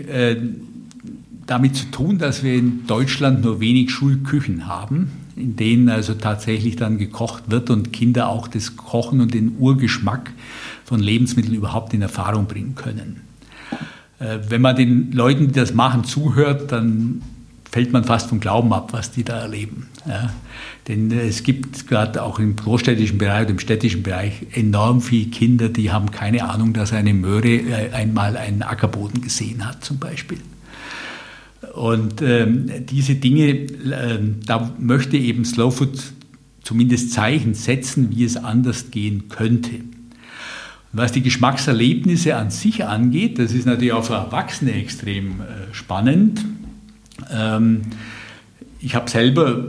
damit 1.47 1.75
zu 1.75 1.85
tun, 1.89 2.19
dass 2.19 2.43
wir 2.43 2.53
in 2.53 2.85
Deutschland 2.85 3.43
nur 3.43 3.59
wenig 3.59 3.89
Schulküchen 3.89 4.67
haben, 4.67 5.11
in 5.35 5.55
denen 5.55 5.89
also 5.89 6.13
tatsächlich 6.13 6.75
dann 6.75 6.99
gekocht 6.99 7.45
wird 7.49 7.71
und 7.71 7.91
Kinder 7.91 8.29
auch 8.29 8.47
das 8.47 8.77
Kochen 8.77 9.19
und 9.19 9.33
den 9.33 9.55
Urgeschmack 9.57 10.31
von 10.85 10.99
Lebensmitteln 10.99 11.55
überhaupt 11.55 11.95
in 11.95 12.03
Erfahrung 12.03 12.45
bringen 12.45 12.75
können. 12.75 13.21
Wenn 14.19 14.61
man 14.61 14.75
den 14.75 15.11
Leuten, 15.11 15.47
die 15.47 15.53
das 15.53 15.73
machen, 15.73 16.03
zuhört, 16.03 16.71
dann 16.71 17.23
fällt 17.71 17.93
man 17.93 18.03
fast 18.03 18.29
vom 18.29 18.39
Glauben 18.39 18.73
ab, 18.73 18.91
was 18.91 19.11
die 19.11 19.23
da 19.23 19.39
erleben. 19.39 19.87
Ja. 20.07 20.33
Denn 20.87 21.11
äh, 21.11 21.27
es 21.27 21.43
gibt 21.43 21.87
gerade 21.87 22.21
auch 22.21 22.39
im 22.39 22.55
großstädtischen 22.55 23.17
Bereich 23.17 23.43
oder 23.43 23.51
im 23.51 23.59
städtischen 23.59 24.03
Bereich 24.03 24.45
enorm 24.51 25.01
viele 25.01 25.29
Kinder, 25.29 25.69
die 25.69 25.91
haben 25.91 26.11
keine 26.11 26.49
Ahnung, 26.49 26.73
dass 26.73 26.91
eine 26.91 27.13
Möhre 27.13 27.49
äh, 27.49 27.91
einmal 27.93 28.35
einen 28.35 28.63
Ackerboden 28.63 29.21
gesehen 29.21 29.65
hat 29.65 29.83
zum 29.85 29.99
Beispiel. 29.99 30.39
Und 31.73 32.21
ähm, 32.21 32.69
diese 32.89 33.15
Dinge, 33.15 33.47
äh, 33.49 34.19
da 34.45 34.71
möchte 34.77 35.15
eben 35.15 35.45
Slow 35.45 35.71
Food 35.71 36.01
zumindest 36.63 37.13
Zeichen 37.13 37.53
setzen, 37.53 38.09
wie 38.11 38.25
es 38.25 38.35
anders 38.35 38.91
gehen 38.91 39.29
könnte. 39.29 39.71
Was 40.93 41.13
die 41.13 41.21
Geschmackserlebnisse 41.21 42.35
an 42.35 42.51
sich 42.51 42.83
angeht, 42.83 43.39
das 43.39 43.53
ist 43.53 43.65
natürlich 43.65 43.93
auch 43.93 44.03
für 44.03 44.15
Erwachsene 44.15 44.73
extrem 44.73 45.39
äh, 45.39 45.73
spannend. 45.73 46.43
Ähm, 47.31 47.81
ich 48.79 48.95
habe 48.95 49.09
selber 49.09 49.65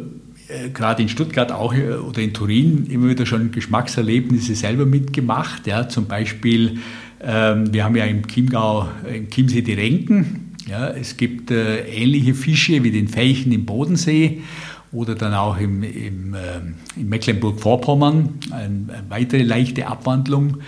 äh, 0.48 0.70
gerade 0.70 1.02
in 1.02 1.08
Stuttgart 1.08 1.52
auch 1.52 1.74
äh, 1.74 1.94
oder 1.94 2.20
in 2.20 2.32
Turin 2.32 2.86
immer 2.86 3.08
wieder 3.08 3.26
schon 3.26 3.52
Geschmackserlebnisse 3.52 4.54
selber 4.54 4.86
mitgemacht. 4.86 5.66
Ja, 5.66 5.88
zum 5.88 6.06
Beispiel, 6.06 6.78
ähm, 7.20 7.72
wir 7.72 7.84
haben 7.84 7.96
ja 7.96 8.04
im 8.04 8.26
Chiemgau, 8.26 8.88
im 9.12 9.28
Chiemsee 9.30 9.62
die 9.62 9.74
Renken. 9.74 10.54
Ja, 10.68 10.88
es 10.90 11.16
gibt 11.16 11.50
äh, 11.50 11.86
ähnliche 11.88 12.34
Fische 12.34 12.82
wie 12.84 12.90
den 12.90 13.08
Felchen 13.08 13.52
im 13.52 13.66
Bodensee 13.66 14.42
oder 14.92 15.14
dann 15.14 15.34
auch 15.34 15.58
im, 15.58 15.82
im, 15.82 16.34
äh, 16.34 16.38
in 16.96 17.08
Mecklenburg-Vorpommern, 17.08 18.34
ein, 18.50 18.90
eine 18.92 19.04
weitere 19.08 19.42
leichte 19.42 19.86
Abwandlung 19.86 20.58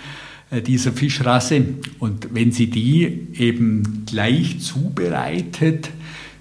äh, 0.50 0.62
dieser 0.62 0.92
Fischrasse. 0.92 1.62
Und 1.98 2.34
wenn 2.34 2.50
Sie 2.50 2.68
die 2.68 3.28
eben 3.34 4.04
gleich 4.06 4.60
zubereitet, 4.60 5.90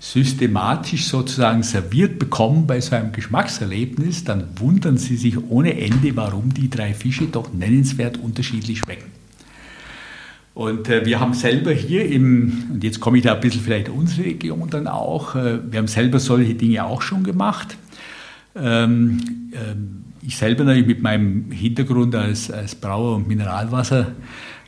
systematisch 0.04 1.06
sozusagen 1.06 1.64
serviert 1.64 2.20
bekommen 2.20 2.68
bei 2.68 2.82
so 2.82 2.94
einem 2.94 3.14
Geschmackserlebnis, 3.14 4.26
dann 4.26 4.50
wundern 4.58 4.98
Sie 4.98 5.16
sich 5.16 5.38
ohne 5.50 5.80
Ende, 5.80 6.14
warum 6.18 6.54
die 6.54 6.70
drei 6.70 6.94
Fische 6.94 7.28
doch 7.28 7.54
nennenswert 7.54 8.18
unterschiedlich 8.18 8.80
schmecken. 8.80 9.10
Und 10.54 10.90
äh, 10.90 11.06
wir 11.06 11.22
haben 11.22 11.34
selber 11.34 11.72
hier 11.72 12.06
im, 12.06 12.66
und 12.74 12.84
jetzt 12.84 13.00
komme 13.00 13.18
ich 13.18 13.24
da 13.24 13.36
ein 13.36 13.40
bisschen 13.40 13.62
vielleicht 13.62 13.88
unsere 13.88 14.28
Region 14.28 14.70
dann 14.70 14.88
auch, 14.88 15.36
äh, 15.36 15.60
wir 15.72 15.80
haben 15.80 15.88
selber 15.88 16.20
solche 16.20 16.54
Dinge 16.54 16.84
auch 16.84 17.02
schon 17.02 17.24
gemacht. 17.24 17.78
Ähm, 18.58 19.52
äh, 19.54 20.28
ich 20.28 20.36
selber 20.36 20.66
natürlich 20.66 20.88
mit 20.88 21.02
meinem 21.02 21.50
Hintergrund 21.50 22.14
als, 22.14 22.52
als 22.52 22.76
Brauer 22.76 23.16
und 23.16 23.30
Mineralwasser 23.30 24.12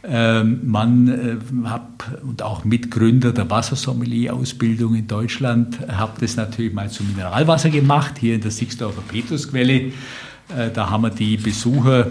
ähm, 0.08 0.60
Mann 0.64 1.08
äh, 1.08 1.68
hab, 1.68 2.22
und 2.24 2.42
auch 2.42 2.64
Mitgründer 2.64 3.32
der 3.32 3.50
Wassersommelier-Ausbildung 3.50 4.96
in 4.96 5.08
Deutschland, 5.08 5.80
habe 5.88 6.14
das 6.20 6.36
natürlich 6.36 6.74
mal 6.74 6.90
zum 6.90 7.08
Mineralwasser 7.08 7.70
gemacht, 7.70 8.18
hier 8.20 8.36
in 8.36 8.42
der 8.42 8.52
Sixdorfer 8.52 9.02
Petrusquelle. 9.02 9.74
Äh, 10.56 10.72
da 10.74 10.90
haben 10.92 11.04
wir 11.04 11.10
die 11.10 11.38
Besucher, 11.38 12.08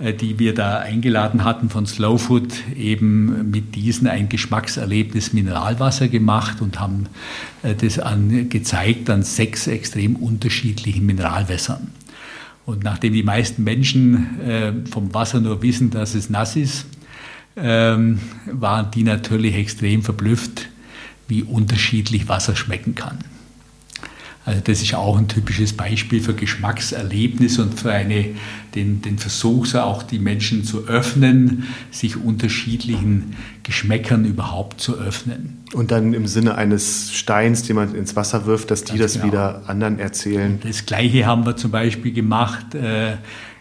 äh, 0.00 0.14
die 0.14 0.38
wir 0.38 0.52
da 0.52 0.78
eingeladen 0.78 1.44
hatten 1.44 1.70
von 1.70 1.86
Slow 1.86 2.18
Food, 2.18 2.54
eben 2.76 3.50
mit 3.50 3.76
diesen 3.76 4.08
ein 4.08 4.28
Geschmackserlebnis 4.28 5.32
Mineralwasser 5.32 6.08
gemacht 6.08 6.60
und 6.60 6.80
haben 6.80 7.06
das 7.62 7.98
an, 7.98 8.48
gezeigt 8.48 9.10
an 9.10 9.22
sechs 9.22 9.66
extrem 9.66 10.16
unterschiedlichen 10.16 11.06
Mineralwässern. 11.06 11.88
Und 12.66 12.84
nachdem 12.84 13.14
die 13.14 13.22
meisten 13.22 13.64
Menschen 13.64 14.84
vom 14.90 15.12
Wasser 15.12 15.40
nur 15.40 15.62
wissen, 15.62 15.90
dass 15.90 16.14
es 16.14 16.30
nass 16.30 16.54
ist, 16.54 16.86
ähm, 17.60 18.20
waren 18.46 18.90
die 18.90 19.02
natürlich 19.02 19.54
extrem 19.56 20.02
verblüfft, 20.02 20.68
wie 21.28 21.42
unterschiedlich 21.42 22.28
Wasser 22.28 22.56
schmecken 22.56 22.94
kann. 22.94 23.18
Also 24.48 24.62
das 24.64 24.80
ist 24.80 24.94
auch 24.94 25.18
ein 25.18 25.28
typisches 25.28 25.74
Beispiel 25.74 26.22
für 26.22 26.32
Geschmackserlebnis 26.32 27.58
und 27.58 27.78
für 27.78 27.92
eine, 27.92 28.30
den, 28.74 29.02
den 29.02 29.18
Versuch, 29.18 29.74
auch 29.74 30.02
die 30.02 30.18
Menschen 30.18 30.64
zu 30.64 30.86
öffnen, 30.86 31.64
sich 31.90 32.16
unterschiedlichen 32.16 33.36
Geschmäckern 33.62 34.24
überhaupt 34.24 34.80
zu 34.80 34.98
öffnen. 34.98 35.58
Und 35.74 35.90
dann 35.90 36.14
im 36.14 36.26
Sinne 36.26 36.54
eines 36.54 37.12
Steins, 37.12 37.64
den 37.64 37.76
man 37.76 37.94
ins 37.94 38.16
Wasser 38.16 38.46
wirft, 38.46 38.70
dass 38.70 38.84
die 38.84 38.96
Ganz 38.96 39.12
das 39.12 39.20
genau. 39.20 39.26
wieder 39.26 39.62
anderen 39.66 39.98
erzählen. 39.98 40.58
Das 40.62 40.86
Gleiche 40.86 41.26
haben 41.26 41.44
wir 41.44 41.56
zum 41.56 41.70
Beispiel 41.70 42.12
gemacht, 42.12 42.74
äh, 42.74 43.16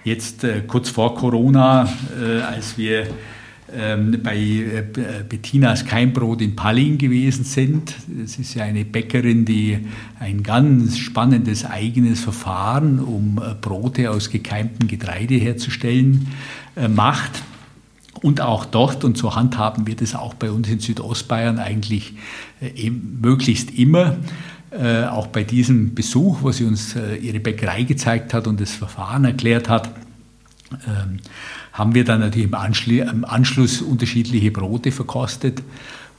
jetzt 0.06 0.46
äh, 0.46 0.62
kurz 0.66 0.90
vor 0.90 1.16
Corona, 1.16 1.90
äh, 2.18 2.40
als 2.44 2.78
wir 2.78 3.08
ähm, 3.76 4.20
bei 4.24 4.38
äh, 4.38 4.84
Bettinas 5.28 5.84
Keimbrot 5.84 6.42
in 6.42 6.56
Palling 6.56 6.98
gewesen 6.98 7.44
sind. 7.44 7.96
Es 8.24 8.40
ist 8.40 8.54
ja 8.54 8.64
eine 8.64 8.86
Bäckerin, 8.86 9.44
die 9.44 9.80
ein 10.20 10.42
ganz 10.42 10.98
spannendes 10.98 11.66
eigenes 11.66 12.22
Verfahren, 12.22 13.00
um 13.00 13.42
äh, 13.44 13.56
Brote 13.60 14.10
aus 14.10 14.30
gekeimtem 14.30 14.88
Getreide 14.88 15.36
herzustellen, 15.36 16.28
äh, 16.78 16.88
macht. 16.88 17.44
Und 18.22 18.40
auch 18.40 18.64
dort, 18.64 19.04
und 19.04 19.18
so 19.18 19.36
handhaben 19.36 19.86
wir 19.86 19.96
das 19.96 20.16
auch 20.16 20.34
bei 20.34 20.50
uns 20.50 20.70
in 20.70 20.80
Südostbayern 20.80 21.60
eigentlich 21.60 22.14
möglichst 23.22 23.78
immer, 23.78 24.18
auch 25.12 25.28
bei 25.28 25.44
diesem 25.44 25.94
Besuch, 25.94 26.40
wo 26.42 26.52
sie 26.52 26.66
uns 26.66 26.96
ihre 26.96 27.40
Bäckerei 27.40 27.84
gezeigt 27.84 28.34
hat 28.34 28.48
und 28.48 28.60
das 28.60 28.72
Verfahren 28.72 29.24
erklärt 29.24 29.70
hat, 29.70 29.92
ähm, 30.88 31.20
haben 31.78 31.94
wir 31.94 32.04
dann 32.04 32.22
natürlich 32.22 32.48
im, 32.48 32.56
Anschli 32.56 33.02
im 33.02 33.24
Anschluss 33.24 33.84
unterschiedliche 33.84 34.50
Brote 34.50 34.92
verkostet. 34.92 35.62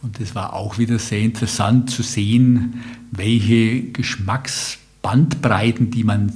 Und 0.03 0.21
es 0.21 0.37
war 0.37 0.53
auch 0.53 0.79
wieder 0.79 1.01
sehr 1.01 1.19
interessant 1.19 1.91
zu 1.91 2.05
sehen, 2.05 2.85
welche 3.11 3.83
Geschmacksbandbreiten, 3.83 5.91
die 5.91 6.05
man 6.05 6.33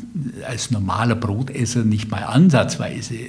als 0.49 0.73
normaler 0.73 1.15
Brotesser 1.15 1.85
nicht 1.85 2.11
mal 2.11 2.25
ansatzweise 2.25 3.15
äh, 3.15 3.29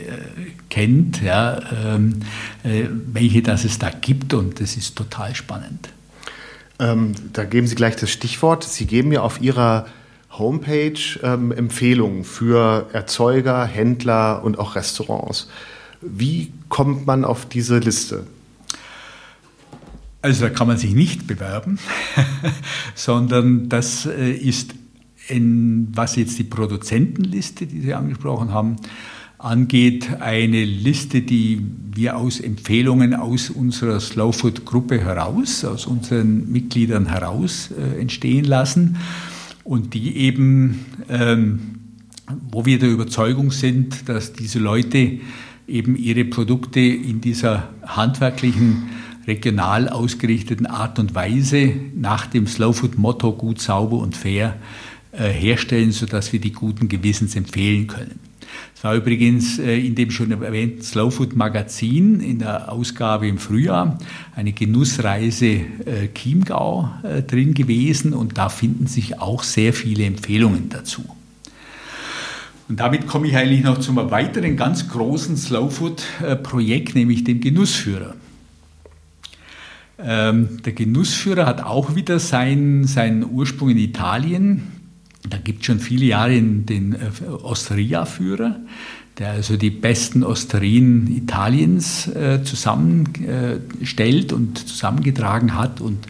kennt, 0.69 1.21
ja, 1.21 1.59
ähm, 1.85 2.21
äh, 2.63 2.85
welche 2.89 3.43
das 3.43 3.63
es 3.63 3.77
da 3.77 3.91
gibt. 3.91 4.33
Und 4.33 4.59
das 4.59 4.75
ist 4.75 4.95
total 4.95 5.35
spannend. 5.35 5.89
Ähm, 6.79 7.13
da 7.33 7.43
geben 7.43 7.67
Sie 7.67 7.75
gleich 7.75 7.97
das 7.97 8.09
Stichwort. 8.09 8.63
Sie 8.63 8.87
geben 8.87 9.09
mir 9.09 9.21
auf 9.21 9.41
Ihrer 9.41 9.85
Homepage 10.31 10.97
ähm, 11.21 11.51
Empfehlungen 11.51 12.23
für 12.23 12.89
Erzeuger, 12.93 13.63
Händler 13.65 14.43
und 14.43 14.57
auch 14.57 14.75
Restaurants. 14.75 15.49
Wie 16.05 16.51
kommt 16.69 17.05
man 17.05 17.25
auf 17.25 17.47
diese 17.47 17.79
Liste? 17.79 18.25
Also 20.21 20.45
da 20.45 20.49
kann 20.49 20.67
man 20.67 20.77
sich 20.77 20.93
nicht 20.93 21.27
bewerben, 21.27 21.79
sondern 22.95 23.67
das 23.67 24.05
äh, 24.05 24.31
ist, 24.31 24.73
in, 25.27 25.89
was 25.93 26.15
jetzt 26.15 26.39
die 26.39 26.45
Produzentenliste, 26.45 27.65
die 27.65 27.81
Sie 27.81 27.93
angesprochen 27.93 28.53
haben, 28.53 28.77
angeht, 29.37 30.21
eine 30.21 30.63
Liste, 30.63 31.21
die 31.21 31.61
wir 31.93 32.15
aus 32.15 32.39
Empfehlungen 32.39 33.13
aus 33.13 33.49
unserer 33.49 33.99
Slow 33.99 34.31
Food 34.31 34.63
Gruppe 34.63 35.01
heraus, 35.01 35.65
aus 35.65 35.85
unseren 35.85 36.49
Mitgliedern 36.49 37.07
heraus 37.07 37.69
äh, 37.71 37.99
entstehen 37.99 38.45
lassen 38.45 38.97
und 39.65 39.93
die 39.93 40.15
eben, 40.17 40.85
ähm, 41.09 41.59
wo 42.49 42.65
wir 42.65 42.79
der 42.79 42.89
Überzeugung 42.89 43.51
sind, 43.51 44.07
dass 44.07 44.31
diese 44.31 44.59
Leute 44.59 45.19
eben 45.67 45.95
ihre 45.95 46.25
Produkte 46.25 46.79
in 46.79 47.21
dieser 47.21 47.69
handwerklichen, 47.85 48.89
regional 49.27 49.87
ausgerichteten 49.87 50.65
Art 50.65 50.99
und 50.99 51.15
Weise 51.15 51.73
nach 51.95 52.25
dem 52.25 52.47
Slow 52.47 52.73
Food 52.73 52.97
Motto 52.97 53.31
gut, 53.31 53.61
sauber 53.61 53.97
und 53.97 54.17
fair 54.17 54.55
äh, 55.11 55.29
herstellen, 55.29 55.91
sodass 55.91 56.33
wir 56.33 56.41
die 56.41 56.51
guten 56.51 56.89
Gewissens 56.89 57.35
empfehlen 57.35 57.87
können. 57.87 58.19
Es 58.75 58.83
war 58.83 58.95
übrigens 58.95 59.59
äh, 59.59 59.77
in 59.77 59.95
dem 59.95 60.11
schon 60.11 60.31
erwähnten 60.31 60.81
Slow 60.81 61.09
Food 61.09 61.35
Magazin 61.35 62.19
in 62.19 62.39
der 62.39 62.71
Ausgabe 62.71 63.27
im 63.27 63.37
Frühjahr 63.37 63.97
eine 64.35 64.51
Genussreise 64.51 65.45
äh, 65.45 66.09
Chiemgau 66.13 66.89
drin 67.27 67.53
gewesen 67.53 68.13
und 68.13 68.37
da 68.37 68.49
finden 68.49 68.87
sich 68.87 69.19
auch 69.19 69.43
sehr 69.43 69.71
viele 69.71 70.03
Empfehlungen 70.03 70.69
dazu. 70.69 71.03
Und 72.69 72.79
damit 72.79 73.07
komme 73.07 73.27
ich 73.27 73.35
eigentlich 73.35 73.63
noch 73.63 73.79
zum 73.79 73.97
weiteren 73.97 74.55
ganz 74.55 74.87
großen 74.89 75.35
Slow 75.37 75.69
Food-Projekt, 75.69 76.95
nämlich 76.95 77.23
dem 77.23 77.41
Genussführer. 77.41 78.15
Ähm, 79.99 80.61
der 80.63 80.73
Genussführer 80.73 81.45
hat 81.45 81.63
auch 81.63 81.95
wieder 81.95 82.19
seinen, 82.19 82.85
seinen 82.85 83.23
Ursprung 83.29 83.69
in 83.69 83.77
Italien. 83.77 84.63
Da 85.29 85.37
gibt 85.37 85.61
es 85.61 85.67
schon 85.67 85.79
viele 85.79 86.05
Jahre 86.05 86.41
den 86.41 86.93
äh, 86.93 87.11
Osteria-Führer, 87.29 88.57
der 89.19 89.31
also 89.31 89.55
die 89.55 89.69
besten 89.69 90.23
Osterien 90.23 91.15
Italiens 91.15 92.07
äh, 92.07 92.43
zusammenstellt 92.43 94.31
äh, 94.31 94.35
und 94.35 94.57
zusammengetragen 94.57 95.55
hat 95.55 95.79
und 95.79 96.07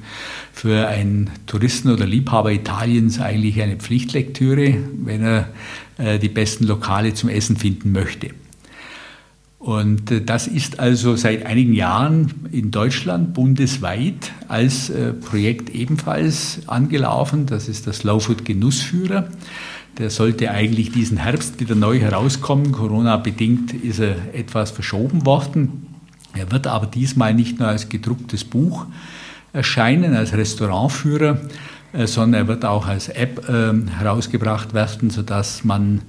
für 0.54 0.88
einen 0.88 1.30
Touristen 1.46 1.92
oder 1.92 2.06
Liebhaber 2.06 2.52
Italiens 2.52 3.20
eigentlich 3.20 3.62
eine 3.62 3.76
Pflichtlektüre, 3.76 4.78
wenn 5.04 5.24
er 5.24 5.50
die 5.98 6.30
besten 6.30 6.66
Lokale 6.66 7.14
zum 7.14 7.30
Essen 7.30 7.56
finden 7.56 7.92
möchte. 7.92 8.32
Und 9.64 10.12
äh, 10.12 10.22
das 10.22 10.48
ist 10.48 10.80
also 10.80 11.16
seit 11.16 11.46
einigen 11.46 11.74
Jahren 11.74 12.50
in 12.52 12.70
Deutschland 12.70 13.34
bundesweit 13.34 14.34
als 14.50 14.90
äh, 14.90 15.14
Projekt 15.14 15.70
ebenfalls 15.70 16.60
angelaufen. 16.68 17.46
Das 17.46 17.70
ist 17.70 17.86
der 17.86 17.94
Slow 17.94 18.20
Genussführer. 18.44 19.30
Der 19.98 20.10
sollte 20.10 20.52
eigentlich 20.52 20.92
diesen 20.92 21.18
Herbst 21.18 21.62
wieder 21.62 21.76
neu 21.76 21.98
herauskommen. 22.00 22.74
Corona-bedingt 22.74 23.74
ist 23.74 24.00
er 24.00 24.36
etwas 24.36 24.72
verschoben 24.72 25.26
worden. 25.26 25.88
Er 26.36 26.52
wird 26.52 26.68
aber 26.68 26.88
diesmal 26.88 27.34
nicht 27.34 27.60
nur 27.60 27.70
als 27.70 27.88
gedrucktes 27.88 28.44
Buch 28.44 28.88
erscheinen, 29.54 30.14
als 30.14 30.34
Restaurantführer, 30.34 31.36
äh, 31.36 31.48
sondern 31.94 32.34
er 32.34 32.48
wird 32.48 32.66
auch 32.66 32.88
als 32.88 33.10
App 33.10 33.48
ähm, 33.48 33.88
herausgebracht 33.88 34.74
werden, 34.74 35.12
sodass 35.12 35.64
man, 35.64 36.02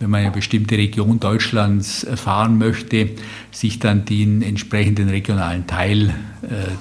wenn 0.00 0.10
man 0.10 0.22
eine 0.22 0.30
bestimmte 0.32 0.76
Region 0.76 1.20
Deutschlands 1.20 2.02
erfahren 2.02 2.58
möchte, 2.58 3.10
sich 3.52 3.78
dann 3.78 4.04
den 4.04 4.42
entsprechenden 4.42 5.08
regionalen 5.08 5.66
Teil 5.66 6.14
äh, 6.42 6.46
äh, 6.46 6.74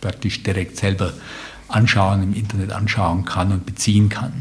praktisch 0.00 0.42
direkt 0.44 0.76
selber 0.76 1.12
anschauen, 1.66 2.22
im 2.22 2.34
Internet 2.34 2.70
anschauen 2.72 3.24
kann 3.24 3.50
und 3.50 3.66
beziehen 3.66 4.08
kann. 4.08 4.32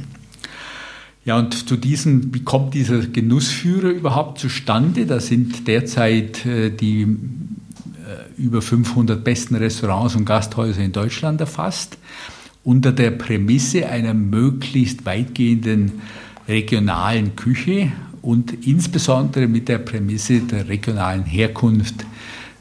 Ja, 1.26 1.40
und 1.40 1.68
zu 1.68 1.78
diesem, 1.78 2.34
wie 2.36 2.44
kommt 2.44 2.74
dieser 2.76 3.00
Genussführer 3.00 3.90
überhaupt 3.90 4.40
zustande? 4.40 5.06
Da 5.06 5.22
sind 5.22 5.68
derzeit 5.68 6.44
die 6.44 7.18
über 8.38 8.62
500 8.62 9.24
besten 9.24 9.56
Restaurants 9.56 10.16
und 10.16 10.26
Gasthäuser 10.26 10.82
in 10.82 10.92
Deutschland 10.92 11.40
erfasst 11.40 11.98
unter 12.64 12.92
der 12.92 13.12
Prämisse 13.12 13.88
einer 13.88 14.14
möglichst 14.14 15.06
weitgehenden 15.06 16.02
regionalen 16.48 17.36
Küche 17.36 17.92
und 18.22 18.66
insbesondere 18.66 19.48
mit 19.48 19.68
der 19.68 19.80
Prämisse 19.80 20.40
der 20.40 20.68
regionalen 20.68 21.26
Herkunft 21.26 22.06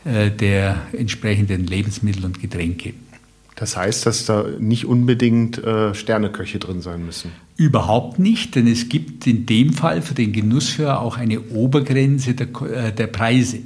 äh, 0.04 0.30
der 0.30 0.82
entsprechenden 0.92 1.66
Lebensmittel 1.66 2.24
und 2.24 2.40
Getränke. 2.40 2.94
Das 3.54 3.76
heißt, 3.76 4.06
dass 4.06 4.24
da 4.26 4.44
nicht 4.58 4.86
unbedingt 4.86 5.58
äh, 5.58 5.94
Sterneköche 5.94 6.58
drin 6.58 6.80
sein 6.80 7.04
müssen? 7.06 7.30
Überhaupt 7.56 8.18
nicht, 8.18 8.56
denn 8.56 8.66
es 8.66 8.88
gibt 8.88 9.26
in 9.26 9.46
dem 9.46 9.72
Fall 9.72 10.02
für 10.02 10.14
den 10.14 10.32
Genussführer 10.32 11.00
auch 11.00 11.16
eine 11.16 11.40
Obergrenze 11.40 12.34
der, 12.34 12.48
äh, 12.62 12.92
der 12.92 13.06
Preise. 13.06 13.58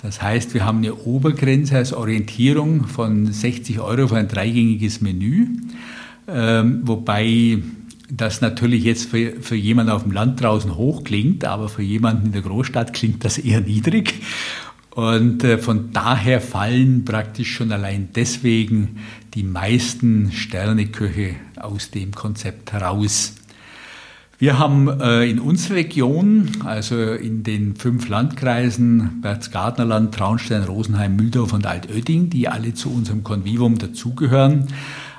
Das 0.00 0.22
heißt, 0.22 0.54
wir 0.54 0.64
haben 0.64 0.78
eine 0.78 0.94
Obergrenze 0.94 1.76
als 1.76 1.92
Orientierung 1.92 2.84
von 2.84 3.32
60 3.32 3.80
Euro 3.80 4.08
für 4.08 4.16
ein 4.16 4.28
dreigängiges 4.28 5.00
Menü, 5.00 5.48
ähm, 6.28 6.82
wobei 6.84 7.58
das 8.10 8.40
natürlich 8.40 8.84
jetzt 8.84 9.10
für, 9.10 9.40
für 9.40 9.56
jemanden 9.56 9.92
auf 9.92 10.04
dem 10.04 10.12
Land 10.12 10.40
draußen 10.40 10.76
hoch 10.76 11.04
klingt, 11.04 11.44
aber 11.44 11.68
für 11.68 11.82
jemanden 11.82 12.26
in 12.26 12.32
der 12.32 12.42
Großstadt 12.42 12.92
klingt 12.92 13.24
das 13.24 13.38
eher 13.38 13.60
niedrig. 13.60 14.14
Und 14.90 15.44
äh, 15.44 15.58
von 15.58 15.92
daher 15.92 16.40
fallen 16.40 17.04
praktisch 17.04 17.54
schon 17.54 17.70
allein 17.70 18.08
deswegen 18.14 18.98
die 19.34 19.44
meisten 19.44 20.32
Sterneköche 20.32 21.34
aus 21.56 21.90
dem 21.90 22.12
Konzept 22.12 22.72
heraus. 22.72 23.34
Wir 24.40 24.56
haben 24.56 24.88
äh, 25.00 25.28
in 25.28 25.40
unserer 25.40 25.78
Region, 25.78 26.48
also 26.64 26.96
in 26.96 27.42
den 27.42 27.74
fünf 27.74 28.08
Landkreisen 28.08 29.20
Berchtesgadenerland, 29.20 30.14
Traunstein, 30.14 30.62
Rosenheim, 30.62 31.16
Mühldorf 31.16 31.52
und 31.52 31.66
Altötting, 31.66 32.30
die 32.30 32.46
alle 32.48 32.72
zu 32.72 32.88
unserem 32.88 33.24
Convivum 33.24 33.78
dazugehören, 33.78 34.68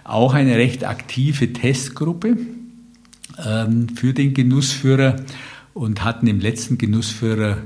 auch 0.05 0.33
eine 0.33 0.55
recht 0.55 0.85
aktive 0.85 1.51
Testgruppe 1.51 2.37
ähm, 3.45 3.89
für 3.89 4.13
den 4.13 4.33
Genussführer 4.33 5.17
und 5.73 6.05
hatten 6.05 6.27
im 6.27 6.39
letzten 6.39 6.77
Genussführer 6.77 7.57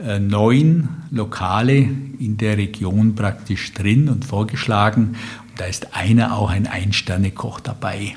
äh, 0.00 0.18
neun 0.18 0.88
Lokale 1.12 1.88
in 2.18 2.36
der 2.36 2.58
Region 2.58 3.14
praktisch 3.14 3.72
drin 3.74 4.08
und 4.08 4.24
vorgeschlagen. 4.24 5.14
Und 5.50 5.60
da 5.60 5.66
ist 5.66 5.94
einer 5.94 6.36
auch 6.36 6.50
ein 6.50 6.66
Ein-Sterne-Koch 6.66 7.60
dabei. 7.60 8.16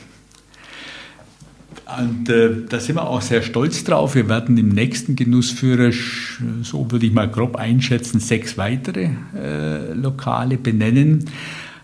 Und 1.98 2.30
äh, 2.30 2.52
da 2.70 2.80
sind 2.80 2.96
wir 2.96 3.08
auch 3.08 3.22
sehr 3.22 3.42
stolz 3.42 3.84
drauf. 3.84 4.16
Wir 4.16 4.30
werden 4.30 4.58
im 4.58 4.70
nächsten 4.70 5.16
Genussführer, 5.16 5.92
so 6.62 6.92
würde 6.92 7.06
ich 7.06 7.12
mal 7.12 7.28
grob 7.28 7.56
einschätzen, 7.56 8.20
sechs 8.20 8.58
weitere 8.58 9.10
äh, 9.36 9.94
Lokale 9.94 10.58
benennen. 10.58 11.26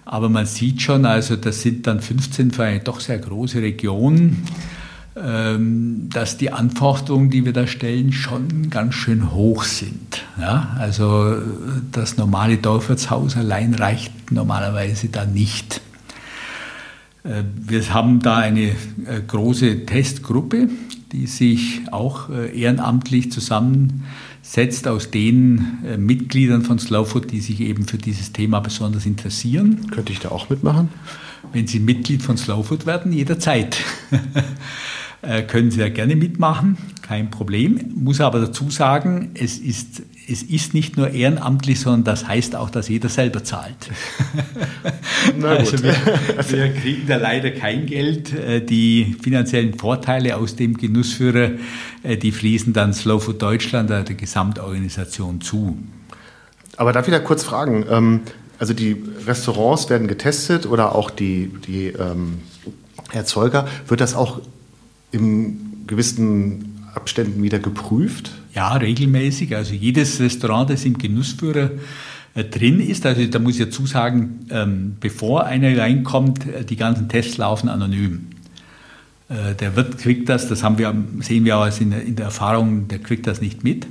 Aber 0.05 0.29
man 0.29 0.45
sieht 0.45 0.81
schon, 0.81 1.05
also 1.05 1.35
das 1.35 1.61
sind 1.61 1.87
dann 1.87 1.99
15 1.99 2.51
für 2.51 2.63
eine 2.65 2.79
doch 2.81 2.99
sehr 2.99 3.17
große 3.17 3.61
Region. 3.61 4.37
ähm, 5.17 6.09
dass 6.11 6.37
die 6.37 6.51
Anforderungen, 6.51 7.29
die 7.29 7.45
wir 7.45 7.53
da 7.53 7.67
stellen, 7.67 8.11
schon 8.11 8.69
ganz 8.69 8.95
schön 8.95 9.33
hoch 9.33 9.63
sind. 9.63 10.23
Ja? 10.37 10.75
Also 10.77 11.37
das 11.91 12.17
normale 12.17 12.57
Dorfwirtshaus 12.57 13.37
allein 13.37 13.73
reicht 13.75 14.31
normalerweise 14.31 15.07
da 15.07 15.25
nicht. 15.25 15.81
Äh, 17.25 17.43
wir 17.55 17.93
haben 17.93 18.19
da 18.19 18.37
eine 18.37 18.69
äh, 18.69 18.73
große 19.27 19.85
Testgruppe, 19.85 20.69
die 21.11 21.27
sich 21.27 21.81
auch 21.91 22.29
äh, 22.29 22.57
ehrenamtlich 22.57 23.31
zusammensetzt 23.31 24.87
aus 24.87 25.11
den 25.11 25.79
Mitgliedern 25.97 26.61
von 26.61 26.79
Slowfood, 26.79 27.31
die 27.31 27.41
sich 27.41 27.61
eben 27.61 27.87
für 27.87 27.97
dieses 27.97 28.31
Thema 28.31 28.59
besonders 28.59 29.05
interessieren. 29.05 29.87
Könnte 29.91 30.13
ich 30.13 30.19
da 30.19 30.29
auch 30.29 30.49
mitmachen? 30.49 30.89
Wenn 31.51 31.67
Sie 31.67 31.79
Mitglied 31.79 32.21
von 32.21 32.37
Slowfood 32.37 32.85
werden, 32.85 33.11
jederzeit. 33.11 33.77
können 35.47 35.71
Sie 35.71 35.79
ja 35.79 35.89
gerne 35.89 36.15
mitmachen, 36.15 36.77
kein 37.01 37.31
Problem. 37.31 37.93
Muss 37.95 38.21
aber 38.21 38.39
dazu 38.39 38.69
sagen, 38.69 39.31
es 39.33 39.57
ist 39.57 40.03
es 40.27 40.43
ist 40.43 40.73
nicht 40.73 40.97
nur 40.97 41.11
ehrenamtlich, 41.11 41.79
sondern 41.79 42.03
das 42.03 42.27
heißt 42.27 42.55
auch, 42.55 42.69
dass 42.69 42.89
jeder 42.89 43.09
selber 43.09 43.43
zahlt. 43.43 43.75
also 45.43 45.83
wir, 45.83 45.95
wir, 46.49 46.73
kriegen 46.73 47.07
da 47.07 47.17
leider 47.17 47.51
kein 47.51 47.85
Geld. 47.85 48.33
Äh, 48.33 48.61
die 48.61 49.15
finanziellen 49.21 49.77
Vorteile 49.77 50.37
aus 50.37 50.55
dem 50.55 50.77
Genussführer, 50.77 51.51
äh, 52.03 52.17
die 52.17 52.31
fließen 52.31 52.73
dann 52.73 52.93
Slow 52.93 53.19
Food 53.19 53.41
Deutschland, 53.41 53.89
der 53.89 54.03
Gesamtorganisation 54.03 55.41
zu. 55.41 55.77
Aber 56.77 56.91
darf 56.91 57.07
ich 57.07 57.13
da 57.13 57.19
kurz 57.19 57.43
fragen? 57.43 57.85
Ähm, 57.89 58.21
also 58.57 58.73
die 58.73 58.95
Restaurants 59.27 59.89
werden 59.89 60.07
getestet 60.07 60.65
oder 60.65 60.95
auch 60.95 61.09
die, 61.09 61.51
die 61.67 61.87
ähm, 61.87 62.39
Erzeuger. 63.11 63.67
Wird 63.87 64.01
das 64.01 64.15
auch 64.15 64.41
im 65.15 65.87
gewissen 65.87 66.79
Abständen 66.93 67.41
wieder 67.41 67.59
geprüft? 67.59 68.31
Ja, 68.53 68.73
regelmäßig. 68.73 69.55
Also 69.55 69.73
jedes 69.73 70.19
Restaurant, 70.19 70.69
das 70.69 70.85
im 70.85 70.97
Genussführer 70.97 71.71
äh, 72.35 72.43
drin 72.43 72.79
ist, 72.79 73.05
also 73.05 73.25
da 73.25 73.39
muss 73.39 73.59
ich 73.59 73.65
dazu 73.65 73.85
sagen, 73.85 74.45
ähm, 74.49 74.97
bevor 74.99 75.45
einer 75.45 75.77
reinkommt, 75.77 76.45
äh, 76.47 76.63
die 76.63 76.75
ganzen 76.75 77.09
Tests 77.09 77.37
laufen 77.37 77.69
anonym. 77.69 78.27
Äh, 79.29 79.55
der 79.55 79.75
Wirt 79.75 79.97
kriegt 79.97 80.29
das, 80.29 80.47
das 80.47 80.63
haben 80.63 80.77
wir, 80.77 80.93
sehen 81.19 81.45
wir 81.45 81.57
auch 81.57 81.79
in 81.79 81.91
der, 81.91 82.03
in 82.03 82.15
der 82.15 82.25
Erfahrung, 82.25 82.87
der 82.87 82.99
kriegt 82.99 83.27
das 83.27 83.41
nicht 83.41 83.63
mit. 83.63 83.87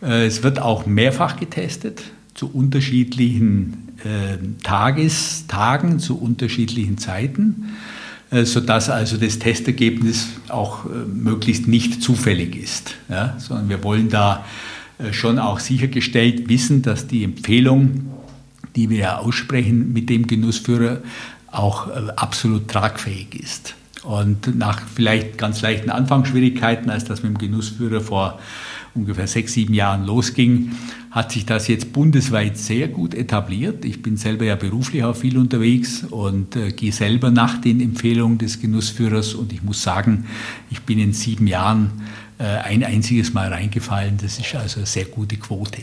Es 0.00 0.44
wird 0.44 0.60
auch 0.60 0.86
mehrfach 0.86 1.40
getestet 1.40 2.04
zu 2.34 2.48
unterschiedlichen 2.54 3.88
äh, 4.04 4.38
Tagestagen, 4.62 5.98
zu 5.98 6.20
unterschiedlichen 6.20 6.98
Zeiten. 6.98 7.70
Äh, 8.30 8.44
sodass 8.44 8.90
also 8.90 9.16
das 9.16 9.38
Testergebnis 9.38 10.28
auch 10.48 10.84
äh, 10.84 10.88
möglichst 10.88 11.66
nicht 11.66 12.02
zufällig 12.02 12.56
ist, 12.56 12.94
ja, 13.08 13.34
sondern 13.38 13.70
wir 13.70 13.82
wollen 13.82 14.10
da 14.10 14.44
äh, 14.98 15.14
schon 15.14 15.38
auch 15.38 15.60
sichergestellt 15.60 16.46
wissen, 16.46 16.82
dass 16.82 17.06
die 17.06 17.24
Empfehlung, 17.24 18.06
die 18.76 18.90
wir 18.90 18.98
ja 18.98 19.18
aussprechen 19.18 19.94
mit 19.94 20.10
dem 20.10 20.26
Genussführer, 20.26 20.98
auch 21.50 21.88
absolut 22.16 22.68
tragfähig 22.68 23.34
ist. 23.34 23.74
Und 24.02 24.58
nach 24.58 24.82
vielleicht 24.94 25.38
ganz 25.38 25.62
leichten 25.62 25.88
Anfangsschwierigkeiten, 25.88 26.90
als 26.90 27.04
das 27.04 27.22
mit 27.22 27.32
dem 27.32 27.38
Genussführer 27.38 28.02
vor 28.02 28.38
ungefähr 28.94 29.26
sechs, 29.26 29.52
sieben 29.52 29.74
Jahren 29.74 30.04
losging, 30.04 30.72
hat 31.10 31.32
sich 31.32 31.46
das 31.46 31.68
jetzt 31.68 31.92
bundesweit 31.92 32.58
sehr 32.58 32.88
gut 32.88 33.14
etabliert. 33.14 33.84
Ich 33.84 34.02
bin 34.02 34.16
selber 34.16 34.44
ja 34.44 34.56
beruflich 34.56 35.04
auch 35.04 35.16
viel 35.16 35.38
unterwegs 35.38 36.04
und 36.04 36.56
äh, 36.56 36.70
gehe 36.70 36.92
selber 36.92 37.30
nach 37.30 37.60
den 37.60 37.80
Empfehlungen 37.80 38.38
des 38.38 38.60
Genussführers 38.60 39.34
und 39.34 39.52
ich 39.52 39.62
muss 39.62 39.82
sagen, 39.82 40.26
ich 40.70 40.82
bin 40.82 40.98
in 40.98 41.12
sieben 41.12 41.46
Jahren 41.46 41.90
äh, 42.38 42.44
ein 42.44 42.84
einziges 42.84 43.32
Mal 43.32 43.52
reingefallen. 43.52 44.18
Das 44.20 44.38
ist 44.38 44.54
also 44.54 44.78
eine 44.78 44.86
sehr 44.86 45.06
gute 45.06 45.36
Quote. 45.36 45.82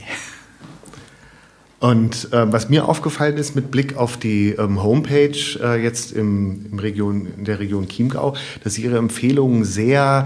Und 1.80 2.32
äh, 2.32 2.52
was 2.52 2.70
mir 2.70 2.88
aufgefallen 2.88 3.38
ist 3.38 3.56
mit 3.56 3.70
Blick 3.70 3.98
auf 3.98 4.18
die 4.18 4.52
ähm, 4.52 4.82
Homepage 4.82 5.38
äh, 5.62 5.84
jetzt 5.84 6.14
im, 6.14 6.66
im 6.72 6.80
Region, 6.80 7.28
in 7.38 7.46
der 7.46 7.60
Region 7.60 7.88
Chiemgau, 7.88 8.36
dass 8.64 8.78
Ihre 8.78 8.98
Empfehlungen 8.98 9.66
sehr 9.66 10.26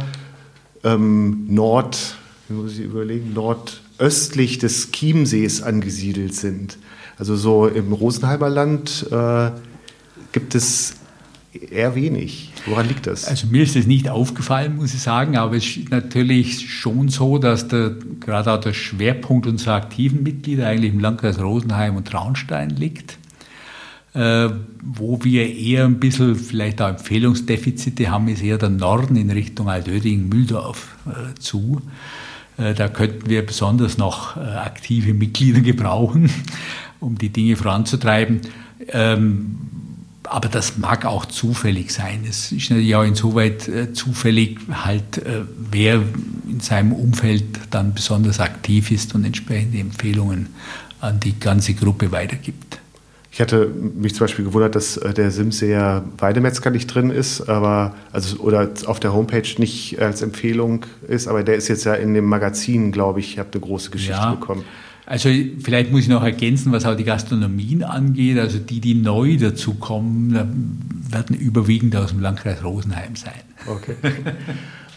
ähm, 0.83 1.47
nord, 1.49 2.15
muss 2.49 2.73
ich 2.73 2.85
überlegen, 2.85 3.33
nordöstlich 3.33 4.57
des 4.57 4.91
Chiemsees 4.91 5.61
angesiedelt 5.61 6.33
sind. 6.33 6.77
Also 7.17 7.35
so 7.35 7.67
im 7.67 7.93
Rosenheimer 7.93 8.49
Land 8.49 9.05
äh, 9.11 9.51
gibt 10.31 10.55
es 10.55 10.95
eher 11.53 11.95
wenig. 11.95 12.53
Woran 12.65 12.87
liegt 12.87 13.07
das? 13.07 13.25
Also 13.25 13.47
mir 13.47 13.63
ist 13.63 13.75
das 13.75 13.87
nicht 13.87 14.09
aufgefallen, 14.09 14.77
muss 14.77 14.93
ich 14.93 15.01
sagen, 15.01 15.35
aber 15.37 15.55
es 15.55 15.65
ist 15.65 15.89
natürlich 15.89 16.71
schon 16.71 17.09
so, 17.09 17.37
dass 17.37 17.67
der, 17.67 17.95
gerade 18.19 18.53
auch 18.53 18.61
der 18.61 18.73
Schwerpunkt 18.73 19.47
unserer 19.47 19.73
aktiven 19.73 20.23
Mitglieder 20.23 20.67
eigentlich 20.67 20.93
im 20.93 20.99
Landkreis 20.99 21.39
Rosenheim 21.39 21.95
und 21.95 22.07
Traunstein 22.07 22.69
liegt. 22.69 23.17
Äh, 24.13 24.49
wo 24.81 25.23
wir 25.23 25.55
eher 25.55 25.85
ein 25.85 25.99
bisschen 25.99 26.35
vielleicht 26.35 26.81
auch 26.81 26.89
Empfehlungsdefizite 26.89 28.09
haben, 28.09 28.27
ist 28.27 28.41
eher 28.41 28.57
der 28.57 28.69
Norden 28.69 29.15
in 29.15 29.29
Richtung 29.29 29.69
Altöding, 29.69 30.29
Mühldorf 30.29 30.95
äh, 31.05 31.37
zu. 31.39 31.81
Äh, 32.59 32.73
da 32.73 32.87
könnten 32.87 33.29
wir 33.29 33.45
besonders 33.45 33.97
noch 33.97 34.37
äh, 34.37 34.39
aktive 34.39 35.13
Mitglieder 35.13 35.61
gebrauchen, 35.61 36.29
um 36.99 37.17
die 37.17 37.29
Dinge 37.29 37.55
voranzutreiben. 37.55 38.41
Ähm, 38.89 39.55
aber 40.23 40.47
das 40.47 40.77
mag 40.77 41.05
auch 41.05 41.25
zufällig 41.25 41.91
sein. 41.91 42.23
Es 42.29 42.51
ist 42.51 42.69
natürlich 42.69 42.95
auch 42.95 43.03
insoweit 43.03 43.67
äh, 43.67 43.93
zufällig, 43.93 44.59
halt, 44.71 45.21
wer 45.71 46.03
in 46.47 46.59
seinem 46.59 46.91
Umfeld 46.91 47.45
dann 47.71 47.95
besonders 47.95 48.39
aktiv 48.39 48.91
ist 48.91 49.15
und 49.15 49.25
entsprechende 49.25 49.79
Empfehlungen 49.79 50.49
an 51.01 51.19
die 51.19 51.39
ganze 51.39 51.73
Gruppe 51.73 52.11
weitergibt. 52.11 52.68
Ich 53.31 53.39
hatte 53.39 53.67
mich 53.67 54.15
zum 54.15 54.25
Beispiel 54.25 54.45
gewundert, 54.45 54.75
dass 54.75 54.97
äh, 54.97 55.13
der 55.13 55.31
Simseer 55.31 56.03
Weidemetzger 56.17 56.71
nicht 56.71 56.87
drin 56.87 57.11
ist, 57.11 57.47
aber 57.47 57.95
also 58.11 58.37
oder 58.37 58.69
auf 58.85 58.99
der 58.99 59.13
Homepage 59.13 59.47
nicht 59.57 59.99
als 59.99 60.21
Empfehlung 60.21 60.85
ist, 61.07 61.27
aber 61.27 61.43
der 61.43 61.55
ist 61.55 61.67
jetzt 61.67 61.85
ja 61.85 61.93
in 61.93 62.13
dem 62.13 62.25
Magazin, 62.25 62.91
glaube 62.91 63.19
ich, 63.19 63.33
ich 63.33 63.39
habe 63.39 63.49
eine 63.51 63.61
große 63.61 63.91
Geschichte 63.91 64.13
ja. 64.13 64.31
bekommen. 64.31 64.63
Also 65.05 65.29
vielleicht 65.63 65.91
muss 65.91 66.01
ich 66.01 66.07
noch 66.07 66.23
ergänzen, 66.23 66.71
was 66.71 66.85
auch 66.85 66.95
die 66.95 67.03
Gastronomien 67.03 67.83
angeht. 67.83 68.37
Also 68.37 68.59
die, 68.59 68.79
die 68.79 68.93
neu 68.93 69.37
dazukommen, 69.37 70.79
werden 71.09 71.35
überwiegend 71.35 71.95
aus 71.95 72.11
dem 72.11 72.19
Landkreis 72.19 72.63
Rosenheim 72.63 73.15
sein. 73.15 73.41
Okay. 73.65 73.95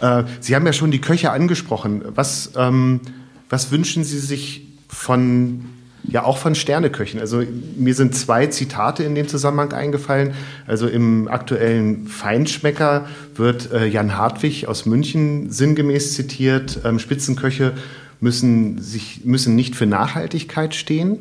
äh, 0.01 0.25
Sie 0.41 0.55
haben 0.55 0.67
ja 0.67 0.75
schon 0.75 0.91
die 0.91 1.01
Köche 1.01 1.31
angesprochen. 1.31 2.03
Was, 2.15 2.53
ähm, 2.57 3.01
was 3.49 3.71
wünschen 3.71 4.05
Sie 4.05 4.19
sich 4.19 4.67
von 4.87 5.65
ja 6.05 6.25
auch 6.25 6.39
von 6.39 6.55
Sterneköchen. 6.55 7.21
Also 7.21 7.43
mir 7.77 7.95
sind 7.95 8.15
zwei 8.15 8.47
Zitate 8.47 9.05
in 9.05 9.15
dem 9.15 9.29
Zusammenhang 9.29 9.73
eingefallen. 9.73 10.35
Also 10.67 10.89
im 10.89 11.29
aktuellen 11.29 12.07
Feinschmecker 12.07 13.07
wird 13.35 13.73
äh, 13.73 13.87
Jan 13.87 14.17
Hartwig 14.17 14.67
aus 14.67 14.87
München 14.87 15.51
sinngemäß 15.51 16.15
zitiert, 16.15 16.81
ähm, 16.85 16.99
Spitzenköche 16.99 17.73
müssen, 18.21 18.81
sich, 18.81 19.25
müssen 19.25 19.55
nicht 19.55 19.77
für 19.77 19.87
Nachhaltigkeit 19.87 20.75
stehen. 20.75 21.19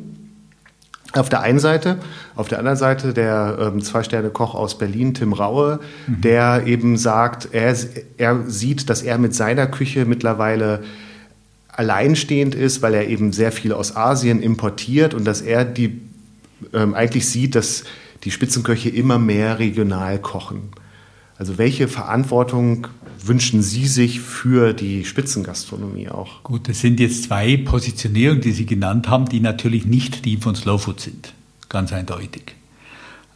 Auf 1.14 1.28
der 1.28 1.40
einen 1.42 1.58
Seite, 1.58 1.98
auf 2.36 2.48
der 2.48 2.58
anderen 2.58 2.78
Seite 2.78 3.12
der 3.12 3.58
ähm, 3.60 3.82
Zwei-Sterne-Koch 3.82 4.54
aus 4.54 4.78
Berlin, 4.78 5.12
Tim 5.12 5.34
Raue, 5.34 5.80
mhm. 6.06 6.20
der 6.22 6.62
eben 6.66 6.96
sagt, 6.96 7.48
er, 7.52 7.76
er 8.16 8.44
sieht, 8.46 8.88
dass 8.88 9.02
er 9.02 9.18
mit 9.18 9.34
seiner 9.34 9.66
Küche 9.66 10.06
mittlerweile 10.06 10.82
alleinstehend 11.72 12.54
ist, 12.54 12.82
weil 12.82 12.94
er 12.94 13.08
eben 13.08 13.32
sehr 13.32 13.50
viel 13.52 13.72
aus 13.72 13.96
Asien 13.96 14.42
importiert 14.42 15.14
und 15.14 15.24
dass 15.24 15.40
er 15.40 15.64
die 15.64 16.00
ähm, 16.72 16.94
eigentlich 16.94 17.26
sieht, 17.28 17.54
dass 17.54 17.84
die 18.24 18.30
Spitzenköche 18.30 18.88
immer 18.88 19.18
mehr 19.18 19.58
regional 19.58 20.18
kochen. 20.20 20.70
Also 21.36 21.58
welche 21.58 21.88
Verantwortung 21.88 22.86
wünschen 23.24 23.62
Sie 23.62 23.86
sich 23.86 24.20
für 24.20 24.74
die 24.74 25.04
Spitzengastronomie 25.04 26.08
auch? 26.08 26.42
Gut, 26.44 26.68
das 26.68 26.80
sind 26.80 27.00
jetzt 27.00 27.24
zwei 27.24 27.56
Positionierungen, 27.56 28.42
die 28.42 28.52
Sie 28.52 28.66
genannt 28.66 29.08
haben, 29.08 29.26
die 29.26 29.40
natürlich 29.40 29.84
nicht 29.86 30.24
die 30.24 30.36
von 30.36 30.54
Slowfood 30.54 31.00
sind. 31.00 31.32
Ganz 31.68 31.92
eindeutig. 31.92 32.54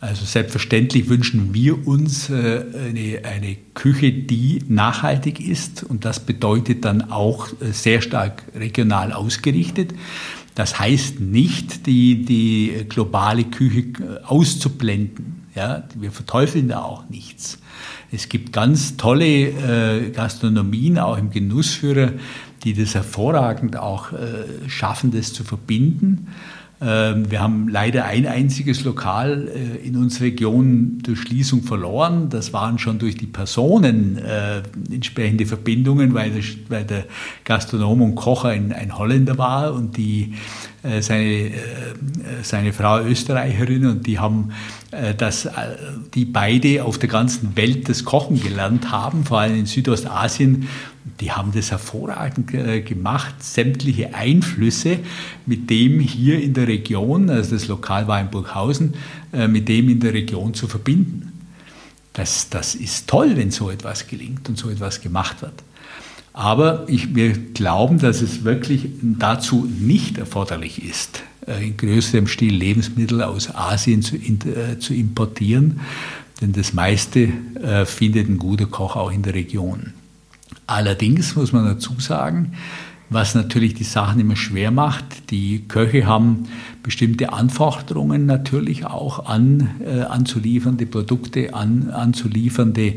Also 0.00 0.26
selbstverständlich 0.26 1.08
wünschen 1.08 1.54
wir 1.54 1.86
uns 1.86 2.28
äh, 2.28 2.64
eine, 2.88 3.22
eine, 3.24 3.56
Küche, 3.72 4.12
die 4.12 4.62
nachhaltig 4.68 5.40
ist 5.40 5.82
und 5.84 6.04
das 6.04 6.20
bedeutet 6.20 6.84
dann 6.84 7.10
auch 7.10 7.48
äh, 7.60 7.72
sehr 7.72 8.02
stark 8.02 8.42
regional 8.54 9.12
ausgerichtet. 9.12 9.94
Das 10.54 10.78
heißt 10.78 11.20
nicht, 11.20 11.86
die, 11.86 12.24
die 12.24 12.84
globale 12.88 13.44
Küche 13.44 13.80
äh, 13.80 14.24
auszublenden. 14.24 15.46
Ja, 15.54 15.84
wir 15.94 16.12
verteufeln 16.12 16.68
da 16.68 16.82
auch 16.82 17.08
nichts. 17.08 17.58
Es 18.12 18.28
gibt 18.28 18.52
ganz 18.52 18.98
tolle 18.98 20.12
Gastronomien, 20.12 20.98
auch 20.98 21.16
im 21.16 21.30
Genussführer, 21.30 22.12
die 22.66 22.74
das 22.74 22.96
hervorragend 22.96 23.76
auch 23.76 24.12
äh, 24.12 24.68
schaffen, 24.68 25.12
das 25.12 25.32
zu 25.32 25.44
verbinden. 25.44 26.26
Ähm, 26.80 27.30
wir 27.30 27.40
haben 27.40 27.68
leider 27.68 28.06
ein 28.06 28.26
einziges 28.26 28.82
Lokal 28.82 29.48
äh, 29.48 29.86
in 29.86 29.96
unserer 29.96 30.24
Region 30.24 30.98
durch 31.00 31.20
Schließung 31.20 31.62
verloren. 31.62 32.28
Das 32.28 32.52
waren 32.52 32.80
schon 32.80 32.98
durch 32.98 33.16
die 33.16 33.28
Personen 33.28 34.18
äh, 34.18 34.62
entsprechende 34.90 35.46
Verbindungen, 35.46 36.12
weil 36.12 36.32
der, 36.68 37.04
Gastronom 37.44 38.02
und 38.02 38.16
Koch 38.16 38.44
ein, 38.44 38.98
Holländer 38.98 39.38
war 39.38 39.72
und 39.72 39.96
die 39.96 40.34
seine, 41.00 41.50
seine 42.42 42.72
Frau 42.72 43.00
Österreicherin 43.00 43.86
und 43.86 44.06
die 44.06 44.20
haben 44.20 44.52
äh, 44.92 45.14
das, 45.14 45.48
die 46.14 46.24
beide 46.24 46.84
auf 46.84 46.98
der 46.98 47.08
ganzen 47.08 47.56
Welt 47.56 47.88
das 47.88 48.04
Kochen 48.04 48.40
gelernt 48.40 48.90
haben, 48.92 49.24
vor 49.24 49.40
allem 49.40 49.56
in 49.56 49.66
Südostasien. 49.66 50.68
Die 51.20 51.32
haben 51.32 51.52
das 51.52 51.70
hervorragend 51.70 52.48
gemacht, 52.84 53.42
sämtliche 53.42 54.14
Einflüsse 54.14 54.98
mit 55.46 55.70
dem 55.70 56.00
hier 56.00 56.42
in 56.42 56.52
der 56.52 56.66
Region, 56.68 57.30
also 57.30 57.54
das 57.54 57.68
Lokal 57.68 58.08
war 58.08 58.20
in 58.20 58.30
Burghausen, 58.30 58.94
mit 59.48 59.68
dem 59.68 59.88
in 59.88 60.00
der 60.00 60.12
Region 60.12 60.52
zu 60.52 60.66
verbinden. 60.66 61.32
Das, 62.12 62.48
das 62.48 62.74
ist 62.74 63.08
toll, 63.08 63.36
wenn 63.36 63.50
so 63.50 63.70
etwas 63.70 64.08
gelingt 64.08 64.48
und 64.48 64.58
so 64.58 64.68
etwas 64.68 65.00
gemacht 65.00 65.42
wird. 65.42 65.62
Aber 66.36 66.84
ich, 66.86 67.14
wir 67.14 67.32
glauben, 67.32 67.98
dass 67.98 68.20
es 68.20 68.44
wirklich 68.44 68.88
dazu 69.00 69.66
nicht 69.80 70.18
erforderlich 70.18 70.84
ist, 70.84 71.22
äh, 71.46 71.66
in 71.66 71.78
größerem 71.78 72.26
Stil 72.26 72.54
Lebensmittel 72.54 73.22
aus 73.22 73.54
Asien 73.54 74.02
zu, 74.02 74.16
äh, 74.16 74.78
zu 74.78 74.92
importieren, 74.92 75.80
denn 76.42 76.52
das 76.52 76.74
meiste 76.74 77.30
äh, 77.62 77.86
findet 77.86 78.28
ein 78.28 78.36
guter 78.36 78.66
Koch 78.66 78.96
auch 78.96 79.10
in 79.10 79.22
der 79.22 79.32
Region. 79.32 79.94
Allerdings 80.66 81.36
muss 81.36 81.52
man 81.52 81.64
dazu 81.64 81.94
sagen, 81.98 82.52
was 83.08 83.34
natürlich 83.34 83.74
die 83.74 83.84
Sachen 83.84 84.20
immer 84.20 84.36
schwer 84.36 84.70
macht. 84.70 85.30
Die 85.30 85.62
Köche 85.68 86.06
haben 86.06 86.48
bestimmte 86.82 87.32
Anforderungen 87.32 88.26
natürlich 88.26 88.84
auch 88.84 89.26
an 89.26 89.70
äh, 89.84 90.00
anzuliefernde 90.00 90.86
Produkte, 90.86 91.54
an 91.54 91.90
anzuliefernde 91.90 92.94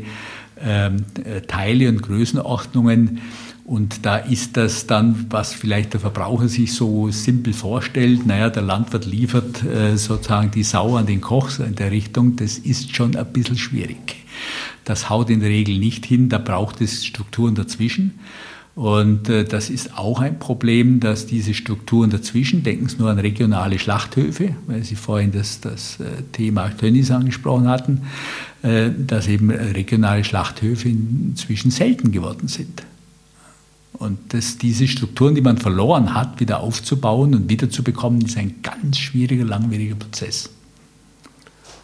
ähm, 0.62 0.96
äh, 1.24 1.42
Teile 1.42 1.88
und 1.88 2.02
Größenordnungen. 2.02 3.20
Und 3.64 4.04
da 4.04 4.16
ist 4.16 4.56
das 4.56 4.88
dann, 4.88 5.26
was 5.30 5.54
vielleicht 5.54 5.92
der 5.92 6.00
Verbraucher 6.00 6.48
sich 6.48 6.72
so 6.72 7.12
simpel 7.12 7.52
vorstellt, 7.52 8.26
naja, 8.26 8.50
der 8.50 8.62
Landwirt 8.62 9.06
liefert 9.06 9.62
äh, 9.62 9.96
sozusagen 9.96 10.50
die 10.50 10.64
Sau 10.64 10.96
an 10.96 11.06
den 11.06 11.20
Koch 11.20 11.60
in 11.60 11.76
der 11.76 11.92
Richtung, 11.92 12.34
das 12.34 12.58
ist 12.58 12.96
schon 12.96 13.14
ein 13.14 13.32
bisschen 13.32 13.56
schwierig. 13.56 14.19
Das 14.90 15.08
haut 15.08 15.30
in 15.30 15.38
der 15.38 15.50
Regel 15.50 15.78
nicht 15.78 16.04
hin, 16.04 16.28
da 16.28 16.38
braucht 16.38 16.80
es 16.80 17.06
Strukturen 17.06 17.54
dazwischen. 17.54 18.18
Und 18.74 19.28
äh, 19.28 19.44
das 19.44 19.70
ist 19.70 19.96
auch 19.96 20.18
ein 20.18 20.40
Problem, 20.40 20.98
dass 20.98 21.26
diese 21.26 21.54
Strukturen 21.54 22.10
dazwischen, 22.10 22.64
denken 22.64 22.88
Sie 22.88 22.96
nur 22.98 23.08
an 23.08 23.20
regionale 23.20 23.78
Schlachthöfe, 23.78 24.56
weil 24.66 24.82
Sie 24.82 24.96
vorhin 24.96 25.30
das, 25.30 25.60
das 25.60 26.00
äh, 26.00 26.22
Thema 26.32 26.70
Tönnies 26.76 27.12
angesprochen 27.12 27.68
hatten, 27.68 28.00
äh, 28.62 28.90
dass 28.90 29.28
eben 29.28 29.52
regionale 29.52 30.24
Schlachthöfe 30.24 30.88
inzwischen 30.88 31.70
selten 31.70 32.10
geworden 32.10 32.48
sind. 32.48 32.82
Und 33.92 34.34
dass 34.34 34.58
diese 34.58 34.88
Strukturen, 34.88 35.36
die 35.36 35.40
man 35.40 35.58
verloren 35.58 36.16
hat, 36.16 36.40
wieder 36.40 36.58
aufzubauen 36.58 37.32
und 37.36 37.48
wiederzubekommen, 37.48 38.22
ist 38.22 38.36
ein 38.36 38.56
ganz 38.60 38.98
schwieriger, 38.98 39.44
langwieriger 39.44 39.94
Prozess. 39.94 40.50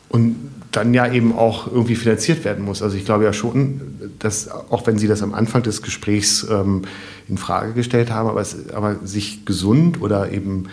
Und 0.08 0.36
dann 0.72 0.92
ja 0.92 1.10
eben 1.10 1.34
auch 1.34 1.66
irgendwie 1.66 1.96
finanziert 1.96 2.44
werden 2.44 2.64
muss. 2.64 2.82
Also 2.82 2.96
ich 2.96 3.06
glaube 3.06 3.24
ja 3.24 3.32
schon, 3.32 3.80
dass 4.18 4.50
auch 4.50 4.86
wenn 4.86 4.98
Sie 4.98 5.08
das 5.08 5.22
am 5.22 5.32
Anfang 5.32 5.62
des 5.62 5.80
Gesprächs 5.80 6.46
ähm, 6.50 6.82
in 7.28 7.38
Frage 7.38 7.72
gestellt 7.72 8.10
haben, 8.10 8.28
aber, 8.28 8.42
es, 8.42 8.70
aber 8.70 8.96
sich 9.02 9.46
gesund 9.46 10.02
oder 10.02 10.30
eben 10.32 10.68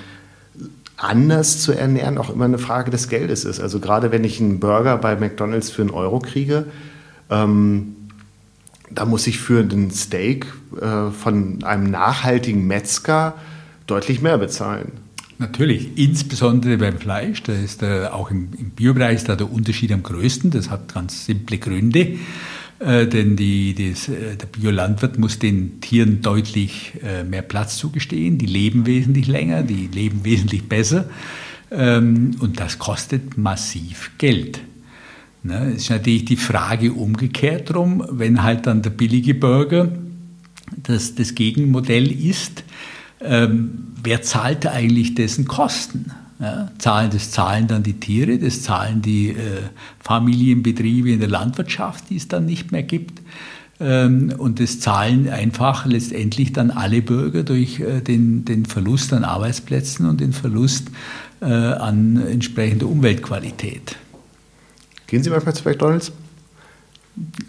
anders 0.97 1.61
zu 1.61 1.71
ernähren 1.71 2.17
auch 2.17 2.29
immer 2.29 2.45
eine 2.45 2.57
Frage 2.57 2.91
des 2.91 3.07
Geldes 3.07 3.45
ist. 3.45 3.59
Also 3.59 3.79
gerade 3.79 4.11
wenn 4.11 4.23
ich 4.23 4.39
einen 4.39 4.59
Burger 4.59 4.97
bei 4.97 5.15
McDonald's 5.15 5.69
für 5.69 5.81
einen 5.81 5.91
Euro 5.91 6.19
kriege, 6.19 6.65
ähm, 7.29 7.95
da 8.91 9.05
muss 9.05 9.25
ich 9.27 9.39
für 9.39 9.61
einen 9.61 9.91
Steak 9.91 10.47
äh, 10.79 11.11
von 11.11 11.63
einem 11.63 11.89
nachhaltigen 11.89 12.67
Metzger 12.67 13.35
deutlich 13.87 14.21
mehr 14.21 14.37
bezahlen. 14.37 14.91
Natürlich, 15.39 15.97
insbesondere 15.97 16.77
beim 16.77 16.99
Fleisch, 16.99 17.43
da 17.43 17.53
ist 17.53 17.81
der, 17.81 18.13
auch 18.13 18.31
im, 18.31 18.49
im 18.57 18.69
Biobereich 18.71 19.15
ist 19.15 19.29
da 19.29 19.35
der 19.35 19.51
Unterschied 19.51 19.91
am 19.91 20.03
größten. 20.03 20.51
Das 20.51 20.69
hat 20.69 20.93
ganz 20.93 21.25
simple 21.25 21.57
Gründe, 21.57 22.17
äh, 22.79 23.07
denn 23.07 23.35
die, 23.35 23.73
das, 23.73 24.09
äh, 24.09 24.35
der 24.35 24.45
Biolandwirt 24.45 25.17
muss 25.17 25.39
den 25.39 25.81
Tieren 25.81 26.21
deutlich 26.21 26.93
äh, 27.03 27.23
mehr 27.23 27.41
Platz 27.41 27.77
zugestehen. 27.77 28.37
Die 28.37 28.45
leben 28.45 28.85
wesentlich 28.85 29.27
länger, 29.27 29.63
die 29.63 29.87
leben 29.87 30.23
wesentlich 30.23 30.69
besser 30.69 31.09
ähm, 31.73 32.35
und 32.39 32.59
das 32.59 32.79
kostet 32.79 33.37
massiv 33.37 34.11
Geld. 34.17 34.61
Ne, 35.45 35.73
ist 35.75 35.89
natürlich 35.89 36.23
die 36.23 36.37
Frage 36.37 36.93
umgekehrt 36.93 37.73
drum, 37.73 38.05
wenn 38.09 38.43
halt 38.43 38.65
dann 38.65 38.81
der 38.81 38.91
billige 38.91 39.33
Burger 39.35 39.91
das, 40.77 41.15
das 41.15 41.35
Gegenmodell 41.35 42.09
ist, 42.09 42.63
ähm, 43.21 43.93
wer 44.03 44.21
zahlt 44.21 44.65
eigentlich 44.67 45.15
dessen 45.15 45.45
Kosten? 45.45 46.11
Ja, 46.39 46.69
zahlen, 46.77 47.09
das 47.11 47.31
zahlen 47.31 47.67
dann 47.67 47.83
die 47.83 47.93
Tiere, 47.93 48.37
das 48.37 48.63
zahlen 48.63 49.01
die 49.01 49.29
äh, 49.29 49.61
Familienbetriebe 49.99 51.11
in 51.11 51.19
der 51.19 51.29
Landwirtschaft, 51.29 52.09
die 52.09 52.17
es 52.17 52.27
dann 52.27 52.45
nicht 52.45 52.71
mehr 52.71 52.83
gibt. 52.83 53.21
Ähm, 53.79 54.33
und 54.37 54.59
das 54.59 54.79
zahlen 54.79 55.29
einfach 55.29 55.85
letztendlich 55.85 56.51
dann 56.53 56.71
alle 56.71 57.01
Bürger 57.01 57.43
durch 57.43 57.79
äh, 57.79 58.01
den, 58.01 58.45
den 58.45 58.65
Verlust 58.65 59.13
an 59.13 59.23
Arbeitsplätzen 59.23 60.07
und 60.07 60.21
den 60.21 60.33
Verlust 60.33 60.87
äh, 61.41 61.45
an 61.45 62.21
entsprechender 62.25 62.87
Umweltqualität. 62.87 63.97
Gehen 65.07 65.23
Sie 65.23 65.29
manchmal 65.29 65.55
zu 65.55 65.67
McDonalds? 65.67 66.11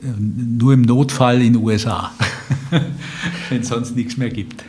Ähm, 0.02 0.56
nur 0.58 0.74
im 0.74 0.82
Notfall 0.82 1.40
in 1.40 1.54
den 1.54 1.62
USA, 1.62 2.12
wenn 3.48 3.62
es 3.62 3.68
sonst 3.68 3.96
nichts 3.96 4.16
mehr 4.16 4.30
gibt. 4.30 4.64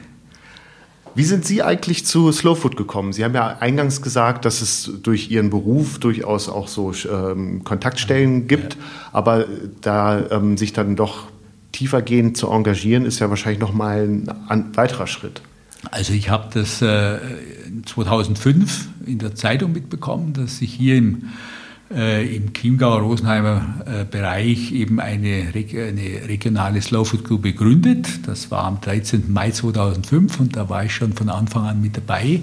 Wie 1.16 1.24
sind 1.24 1.46
Sie 1.46 1.64
eigentlich 1.64 2.06
zu 2.06 2.30
Slow 2.34 2.60
Food 2.60 2.76
gekommen? 2.76 3.14
Sie 3.14 3.24
haben 3.24 3.34
ja 3.34 3.58
eingangs 3.62 4.02
gesagt, 4.02 4.44
dass 4.44 4.62
es 4.62 4.92
durch 5.02 5.32
Ihren 5.32 5.50
Beruf 5.50 5.98
durchaus 5.98 6.50
auch 6.50 6.68
so 6.68 6.94
ähm, 7.10 7.64
Kontaktstellen 7.64 8.48
gibt, 8.48 8.74
ja. 8.74 8.82
aber 9.14 9.46
da 9.80 10.30
ähm, 10.30 10.58
sich 10.58 10.74
dann 10.74 10.98
doch 10.98 11.28
tiefergehend 11.72 12.36
zu 12.36 12.50
engagieren, 12.50 13.06
ist 13.06 13.20
ja 13.20 13.30
wahrscheinlich 13.30 13.62
nochmal 13.62 14.04
ein, 14.04 14.30
ein 14.50 14.76
weiterer 14.76 15.08
Schritt. 15.08 15.42
Also 15.92 16.12
ich 16.12 16.30
habe 16.30 16.50
das 16.54 16.82
äh, 16.82 17.20
2005 17.86 18.88
in 19.06 19.20
der 19.20 19.36
Zeitung 19.36 19.72
mitbekommen, 19.72 20.34
dass 20.34 20.58
sich 20.58 20.74
hier 20.74 20.98
im 20.98 21.30
im 21.90 22.52
Chiemgauer 22.54 23.02
Rosenheimer 23.02 23.76
äh, 23.86 24.06
Bereich 24.06 24.72
eben 24.72 25.00
eine, 25.00 25.54
eine 25.54 26.28
regionale 26.28 26.82
Slow 26.82 27.06
Food 27.06 27.24
Group 27.24 27.44
gegründet. 27.44 28.08
Das 28.26 28.50
war 28.50 28.64
am 28.64 28.82
13. 28.82 29.32
Mai 29.32 29.52
2005 29.52 30.40
und 30.40 30.56
da 30.56 30.68
war 30.68 30.86
ich 30.86 30.94
schon 30.96 31.14
von 31.14 31.30
Anfang 31.30 31.66
an 31.66 31.82
mit 31.82 31.96
dabei, 31.96 32.42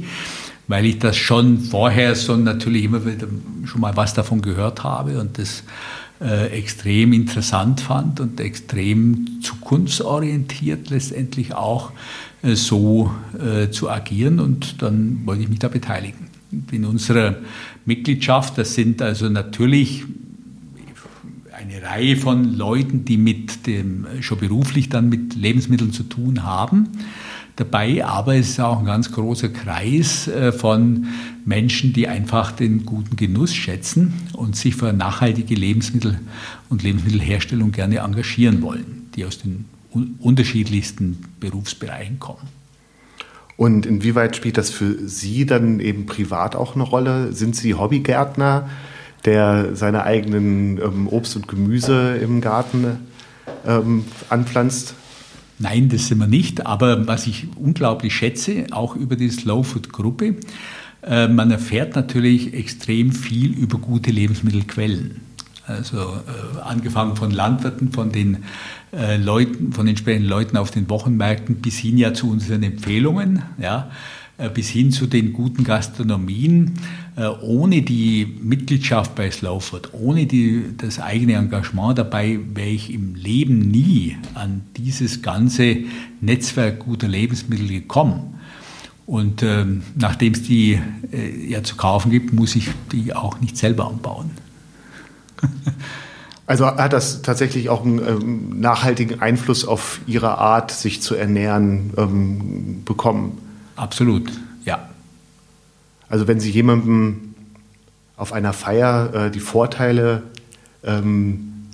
weil 0.69 0.87
ich 0.87 1.01
das 1.01 1.17
schon 1.17 1.59
vorher 1.59 2.15
so 2.15 2.37
natürlich 2.37 2.85
immer 2.85 3.05
wieder 3.05 3.27
schon 3.65 3.81
mal 3.81 3.97
was 3.97 4.15
davon 4.15 4.43
gehört 4.43 4.85
habe 4.85 5.19
und 5.19 5.39
das 5.39 5.65
äh, 6.21 6.47
extrem 6.57 7.13
interessant 7.13 7.81
fand 7.81 8.21
und 8.21 8.39
extrem 8.41 9.41
zukunftsorientiert 9.43 10.89
letztendlich 10.91 11.53
auch 11.53 11.91
äh, 12.43 12.55
so 12.55 13.13
äh, 13.37 13.71
zu 13.71 13.91
agieren 13.91 14.39
und 14.39 14.83
dann 14.83 15.23
wollte 15.25 15.43
ich 15.43 15.49
mich 15.49 15.59
da 15.59 15.67
beteiligen 15.67 16.32
in 16.71 16.85
unserer 16.85 17.37
Mitgliedschaft. 17.85 18.59
Das 18.59 18.75
sind 18.75 19.03
also 19.03 19.29
natürlich 19.29 20.05
eine 21.53 21.83
Reihe 21.83 22.17
von 22.17 22.57
Leuten, 22.57 23.05
die 23.05 23.17
mit 23.17 23.67
dem, 23.67 24.07
schon 24.21 24.39
beruflich 24.39 24.89
dann 24.89 25.09
mit 25.09 25.35
Lebensmitteln 25.35 25.93
zu 25.93 26.03
tun 26.03 26.43
haben 26.43 26.89
dabei, 27.57 28.05
aber 28.05 28.35
es 28.37 28.51
ist 28.51 28.61
auch 28.61 28.79
ein 28.79 28.87
ganz 28.87 29.13
großer 29.13 29.49
Kreis 29.51 30.27
äh, 30.29 30.53
von 30.53 31.07
Menschen, 31.45 31.93
die 31.93 32.09
einfach 32.09 32.53
den 32.53 32.87
guten 32.87 33.17
Genuss 33.17 33.55
schätzen 33.55 34.15
und 34.33 34.57
sich 34.57 34.75
für 34.75 34.93
nachhaltige 34.93 35.55
Lebensmittel 35.55 36.19
und 36.69 36.83
Lebensmittelherstellung 36.83 37.73
gerne 37.73 37.99
engagieren 37.99 38.63
wollen, 38.63 39.11
die 39.15 39.25
aus 39.25 39.39
den 39.39 39.67
unterschiedlichsten 40.19 41.19
Berufsbereichen 41.41 42.19
kommen. 42.19 42.49
Und 43.57 43.87
inwieweit 43.87 44.37
spielt 44.37 44.59
das 44.59 44.71
für 44.71 44.97
Sie 45.07 45.47
dann 45.47 45.81
eben 45.81 46.07
privat 46.07 46.57
auch 46.57 46.75
eine 46.75 46.85
Rolle? 46.85 47.33
Sind 47.33 47.55
Sie 47.55 47.75
Hobbygärtner, 47.75 48.69
der 49.25 49.77
seine 49.77 50.05
eigenen 50.05 50.79
ähm, 50.79 51.09
Obst 51.09 51.37
und 51.37 51.49
Gemüse 51.49 52.17
im 52.17 52.41
Garten 52.41 52.99
ähm, 53.67 54.05
anpflanzt? 54.31 54.95
Nein, 55.59 55.89
das 55.89 56.09
sind 56.09 56.19
wir 56.19 56.27
nicht. 56.27 56.67
Aber 56.67 57.07
was 57.07 57.27
ich 57.27 57.47
unglaublich 57.57 58.15
schätze, 58.15 58.67
auch 58.73 58.97
über 58.97 59.17
die 59.17 59.31
Slow 59.31 59.63
Food 59.63 59.93
Gruppe, 59.93 60.37
äh, 61.03 61.29
man 61.29 61.51
erfährt 61.51 61.95
natürlich 61.95 62.55
extrem 62.55 63.13
viel 63.13 63.53
über 63.53 63.79
gute 63.79 64.11
Lebensmittelquellen. 64.11 65.21
Also 65.67 65.99
äh, 65.99 66.61
angefangen 66.63 67.15
von 67.15 67.31
Landwirten, 67.31 67.93
von 67.93 68.11
den 68.11 68.45
äh, 68.93 69.17
Leuten, 69.17 69.73
von 69.73 69.87
entsprechenden 69.89 70.29
Leuten 70.29 70.57
auf 70.57 70.71
den 70.71 70.89
Wochenmärkten 70.89 71.57
bis 71.57 71.79
hin 71.79 71.99
ja 71.99 72.15
zu 72.15 72.31
unseren 72.31 72.63
Empfehlungen. 72.63 73.43
Ja. 73.59 73.91
äh, 74.39 74.49
bis 74.49 74.69
hin 74.69 74.91
zu 74.91 75.07
den 75.07 75.33
guten 75.33 75.65
Gastronomien. 75.65 76.75
Äh, 77.15 77.27
ohne 77.27 77.83
die 77.83 78.39
Mitgliedschaft 78.41 79.15
bei 79.15 79.31
Slow 79.31 79.61
Food, 79.61 79.93
ohne 79.93 80.27
die, 80.27 80.65
das 80.79 80.99
eigene 80.99 81.35
Engagement 81.35 81.99
dabei, 81.99 82.39
wäre 82.55 82.71
ich 82.71 82.93
im 82.93 83.15
Leben 83.15 83.59
nie 83.59 84.17
an 84.35 84.63
dieses 84.77 85.21
ganze 85.21 85.77
Netzwerk 86.21 86.81
guter 86.81 87.09
Lebensmittel 87.09 87.69
gekommen. 87.69 88.39
Und 89.05 89.43
ähm, 89.43 89.83
nachdem 89.95 90.33
es 90.33 90.43
die 90.43 90.79
äh, 91.13 91.51
ja 91.51 91.63
zu 91.63 91.77
kaufen 91.77 92.11
gibt, 92.11 92.33
muss 92.33 92.57
ich 92.57 92.69
die 92.93 93.15
auch 93.15 93.41
nicht 93.41 93.59
selber 93.59 93.89
anbauen. 93.89 94.31
Also 96.47 96.67
hat 96.67 96.93
das 96.93 97.23
tatsächlich 97.23 97.69
auch 97.69 97.85
einen 97.85 97.99
ähm, 97.99 98.61
nachhaltigen 98.61 99.21
Einfluss 99.21 99.65
auf 99.65 100.01
Ihre 100.07 100.39
Art, 100.39 100.71
sich 100.71 101.01
zu 101.01 101.15
ernähren, 101.15 101.93
ähm, 101.97 102.83
bekommen? 102.85 103.39
Absolut, 103.77 104.31
ja. 104.65 104.89
Also 106.09 106.29
wenn 106.29 106.41
Sie 106.41 106.51
jemandem 106.51 107.35
auf 108.17 108.33
einer 108.33 108.53
Feier 108.53 109.15
äh, 109.15 109.31
die 109.31 109.41
Vorteile 109.41 110.25
ähm, 110.85 111.69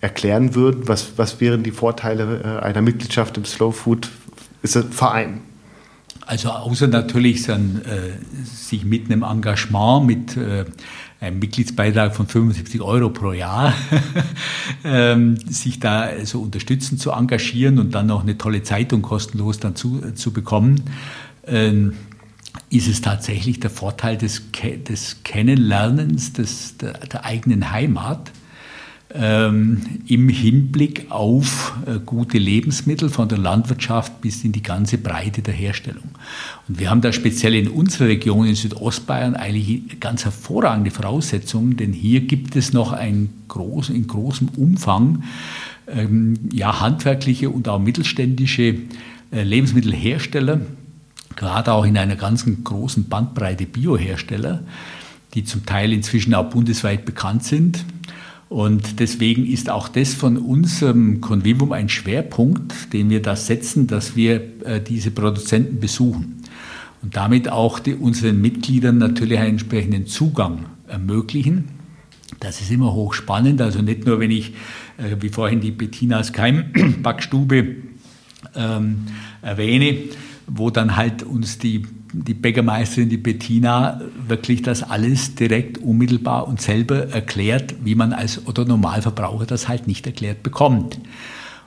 erklären 0.00 0.54
würden, 0.54 0.88
was, 0.88 1.12
was 1.16 1.40
wären 1.40 1.62
die 1.62 1.70
Vorteile 1.70 2.60
äh, 2.60 2.64
einer 2.64 2.82
Mitgliedschaft 2.82 3.36
im 3.36 3.44
Slow 3.44 3.72
Food 3.72 4.10
ist 4.62 4.76
das 4.76 4.86
Verein? 4.90 5.40
Also 6.24 6.50
außer 6.50 6.86
natürlich 6.86 7.44
dann, 7.44 7.82
äh, 7.82 8.44
sich 8.44 8.84
mit 8.84 9.06
einem 9.06 9.22
Engagement, 9.24 10.06
mit 10.06 10.36
äh, 10.36 10.64
einem 11.22 11.38
Mitgliedsbeitrag 11.38 12.16
von 12.16 12.26
75 12.26 12.80
Euro 12.80 13.08
pro 13.10 13.32
Jahr, 13.32 13.74
ähm, 14.84 15.36
sich 15.48 15.78
da 15.78 16.10
so 16.24 16.40
unterstützen 16.40 16.98
zu 16.98 17.12
engagieren 17.12 17.78
und 17.78 17.94
dann 17.94 18.06
noch 18.06 18.22
eine 18.22 18.36
tolle 18.36 18.64
Zeitung 18.64 19.02
kostenlos 19.02 19.60
dann 19.60 19.76
zu, 19.76 20.12
zu 20.14 20.32
bekommen, 20.32 20.82
ähm, 21.46 21.94
ist 22.70 22.88
es 22.88 23.02
tatsächlich 23.02 23.60
der 23.60 23.70
Vorteil 23.70 24.18
des, 24.18 24.42
des 24.88 25.22
Kennenlernens 25.22 26.32
des, 26.32 26.76
der, 26.78 26.94
der 26.94 27.24
eigenen 27.24 27.70
Heimat 27.70 28.32
im 29.14 30.28
Hinblick 30.28 31.06
auf 31.10 31.74
äh, 31.86 31.98
gute 32.04 32.38
Lebensmittel 32.38 33.10
von 33.10 33.28
der 33.28 33.36
Landwirtschaft 33.36 34.22
bis 34.22 34.42
in 34.42 34.52
die 34.52 34.62
ganze 34.62 34.96
Breite 34.96 35.42
der 35.42 35.52
Herstellung. 35.52 36.12
Und 36.66 36.78
wir 36.78 36.88
haben 36.88 37.02
da 37.02 37.12
speziell 37.12 37.54
in 37.54 37.68
unserer 37.68 38.08
Region 38.08 38.46
in 38.46 38.54
Südostbayern 38.54 39.34
eigentlich 39.34 40.00
ganz 40.00 40.24
hervorragende 40.24 40.90
Voraussetzungen, 40.90 41.76
denn 41.76 41.92
hier 41.92 42.22
gibt 42.22 42.56
es 42.56 42.72
noch 42.72 42.92
ein 42.92 43.28
groß, 43.48 43.90
in 43.90 44.06
großem 44.06 44.48
Umfang 44.56 45.24
ähm, 45.86 46.38
ja, 46.52 46.80
handwerkliche 46.80 47.50
und 47.50 47.68
auch 47.68 47.78
mittelständische 47.78 48.76
äh, 49.30 49.42
Lebensmittelhersteller, 49.42 50.60
gerade 51.36 51.72
auch 51.72 51.84
in 51.84 51.98
einer 51.98 52.16
ganzen 52.16 52.64
großen 52.64 53.08
Bandbreite 53.08 53.66
Biohersteller, 53.66 54.62
die 55.34 55.44
zum 55.44 55.66
Teil 55.66 55.92
inzwischen 55.92 56.34
auch 56.34 56.48
bundesweit 56.50 57.04
bekannt 57.04 57.44
sind. 57.44 57.84
Und 58.52 59.00
deswegen 59.00 59.46
ist 59.46 59.70
auch 59.70 59.88
das 59.88 60.12
von 60.12 60.36
unserem 60.36 61.22
Convivum 61.22 61.72
ein 61.72 61.88
Schwerpunkt, 61.88 62.92
den 62.92 63.08
wir 63.08 63.22
da 63.22 63.34
setzen, 63.34 63.86
dass 63.86 64.14
wir 64.14 64.42
äh, 64.66 64.78
diese 64.78 65.10
Produzenten 65.10 65.80
besuchen 65.80 66.42
und 67.00 67.16
damit 67.16 67.48
auch 67.48 67.78
die, 67.78 67.94
unseren 67.94 68.42
Mitgliedern 68.42 68.98
natürlich 68.98 69.38
einen 69.38 69.52
entsprechenden 69.52 70.06
Zugang 70.06 70.66
ermöglichen. 70.86 71.64
Das 72.40 72.60
ist 72.60 72.70
immer 72.70 72.92
hochspannend, 72.92 73.62
also 73.62 73.80
nicht 73.80 74.04
nur, 74.04 74.20
wenn 74.20 74.30
ich, 74.30 74.52
äh, 74.98 75.16
wie 75.20 75.30
vorhin 75.30 75.62
die 75.62 75.70
Bettinas 75.70 76.34
Keimbackstube 76.34 77.76
ähm, 78.54 79.06
erwähne, 79.40 79.96
wo 80.46 80.68
dann 80.68 80.96
halt 80.96 81.22
uns 81.22 81.56
die 81.56 81.84
die 82.12 82.34
Bäckermeisterin, 82.34 83.08
die 83.08 83.16
Bettina, 83.16 84.00
wirklich 84.26 84.62
das 84.62 84.82
alles 84.82 85.34
direkt, 85.34 85.78
unmittelbar 85.78 86.46
und 86.46 86.60
selber 86.60 87.08
erklärt, 87.08 87.74
wie 87.82 87.94
man 87.94 88.12
als 88.12 88.46
Otto 88.46 88.64
Normalverbraucher 88.64 89.46
das 89.46 89.68
halt 89.68 89.86
nicht 89.86 90.06
erklärt 90.06 90.42
bekommt. 90.42 90.98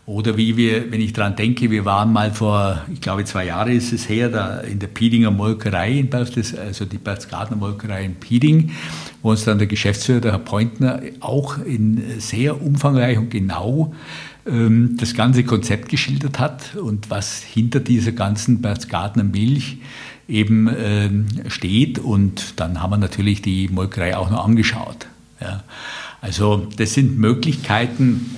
Oder 0.08 0.38
wie 0.38 0.56
wir, 0.56 0.92
wenn 0.92 1.02
ich 1.02 1.14
daran 1.14 1.36
denke, 1.36 1.72
wir 1.72 1.84
waren 1.84 2.14
mal 2.14 2.32
vor, 2.32 2.84
ich 2.94 3.02
glaube 3.02 3.26
zwei 3.26 3.48
Jahre 3.48 3.74
ist 3.74 3.92
es 3.92 4.08
her, 4.08 4.30
da 4.30 4.60
in 4.60 4.78
der 4.78 4.86
Piedinger 4.86 5.32
Molkerei, 5.32 5.94
in 5.94 6.12
Berchtesgaden, 6.12 6.68
also 6.68 6.86
die 6.86 7.00
Berchtesgadener 7.00 7.58
Molkerei 7.58 8.06
in 8.06 8.14
Pieding, 8.14 8.72
wo 9.24 9.32
uns 9.32 9.46
dann 9.46 9.58
der 9.58 9.66
Geschäftsführer, 9.66 10.22
der 10.22 10.32
Herr 10.34 10.40
Pointner, 10.40 11.02
auch 11.22 11.58
in 11.58 12.04
sehr 12.20 12.62
umfangreich 12.62 13.18
und 13.18 13.32
genau 13.32 13.96
ähm, 14.46 14.96
das 15.00 15.16
ganze 15.16 15.44
Konzept 15.44 15.90
geschildert 15.90 16.38
hat 16.38 16.76
und 16.76 17.10
was 17.10 17.42
hinter 17.42 17.80
dieser 17.80 18.12
ganzen 18.12 18.62
Berchtesgadener 18.62 19.24
Milch 19.24 19.80
eben 20.28 20.68
äh, 20.68 21.10
steht. 21.50 22.00
Und 22.00 22.60
dann 22.60 22.82
haben 22.82 22.92
wir 22.92 22.98
natürlich 22.98 23.42
die 23.42 23.68
Molkerei 23.68 24.18
auch 24.18 24.30
noch 24.30 24.46
angeschaut. 24.46 25.08
Also 26.22 26.68
das 26.78 26.94
sind 26.94 27.20
Möglichkeiten, 27.20 28.32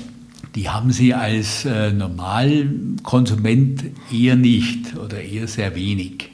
die 0.56 0.70
haben 0.70 0.92
Sie 0.92 1.14
als 1.14 1.64
äh, 1.66 1.94
Normalkonsument 1.94 3.84
eher 4.12 4.36
nicht 4.36 4.98
oder 4.98 5.22
eher 5.22 5.48
sehr 5.48 5.76
wenig. 5.76 6.32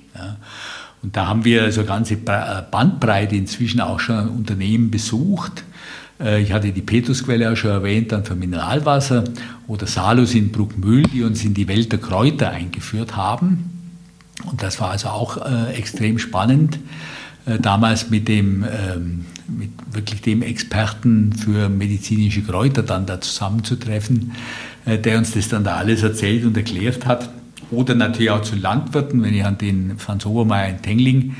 Und 1.01 1.18
da 1.18 1.28
haben 1.28 1.43
wir 1.43 1.64
also 1.64 1.84
ganze 1.84 2.14
äh, 2.14 2.64
Bandbreite 2.72 3.36
inzwischen 3.36 3.82
auch 3.82 3.99
schon 3.99 4.16
an 4.16 4.30
Unternehmen 4.30 4.89
besucht. 4.89 5.66
Äh, 6.20 6.41
ich 6.41 6.54
hatte 6.54 6.72
die 6.72 6.82
Petrusquelle 6.82 7.51
auch 7.51 7.58
schon 7.58 7.72
erwähnt, 7.72 8.14
dann 8.14 8.24
für 8.24 8.36
Mineralwasser 8.36 9.26
oder 9.68 9.86
Salus 9.86 10.34
in 10.34 10.51
Bruckmühl, 10.51 11.04
die 11.04 11.24
uns 11.24 11.43
in 11.43 11.54
die 11.54 11.68
Welt 11.68 11.91
der 11.91 11.99
Kräuter 11.99 12.51
eingeführt 12.51 13.18
haben. 13.18 13.72
Und 14.45 14.61
das 14.61 14.79
war 14.79 14.91
also 14.91 15.09
auch 15.09 15.37
äh, 15.37 15.73
extrem 15.73 16.19
spannend, 16.19 16.79
äh, 17.45 17.59
damals 17.59 18.09
mit 18.09 18.27
dem, 18.27 18.63
ähm, 18.63 19.25
mit 19.47 19.71
wirklich 19.91 20.21
dem 20.21 20.41
Experten 20.41 21.33
für 21.33 21.69
medizinische 21.69 22.41
Kräuter 22.41 22.83
dann 22.83 23.05
da 23.05 23.21
zusammenzutreffen, 23.21 24.33
äh, 24.85 24.97
der 24.97 25.17
uns 25.17 25.31
das 25.31 25.49
dann 25.49 25.63
da 25.63 25.77
alles 25.77 26.03
erzählt 26.03 26.45
und 26.45 26.55
erklärt 26.57 27.05
hat. 27.05 27.29
Oder 27.71 27.95
natürlich 27.95 28.31
auch 28.31 28.41
zu 28.41 28.55
Landwirten, 28.55 29.23
wenn 29.23 29.33
ich 29.33 29.43
an 29.43 29.57
den 29.57 29.97
Franz 29.97 30.25
Obermeier 30.25 30.69
in 30.69 30.81
Tengling 30.81 31.35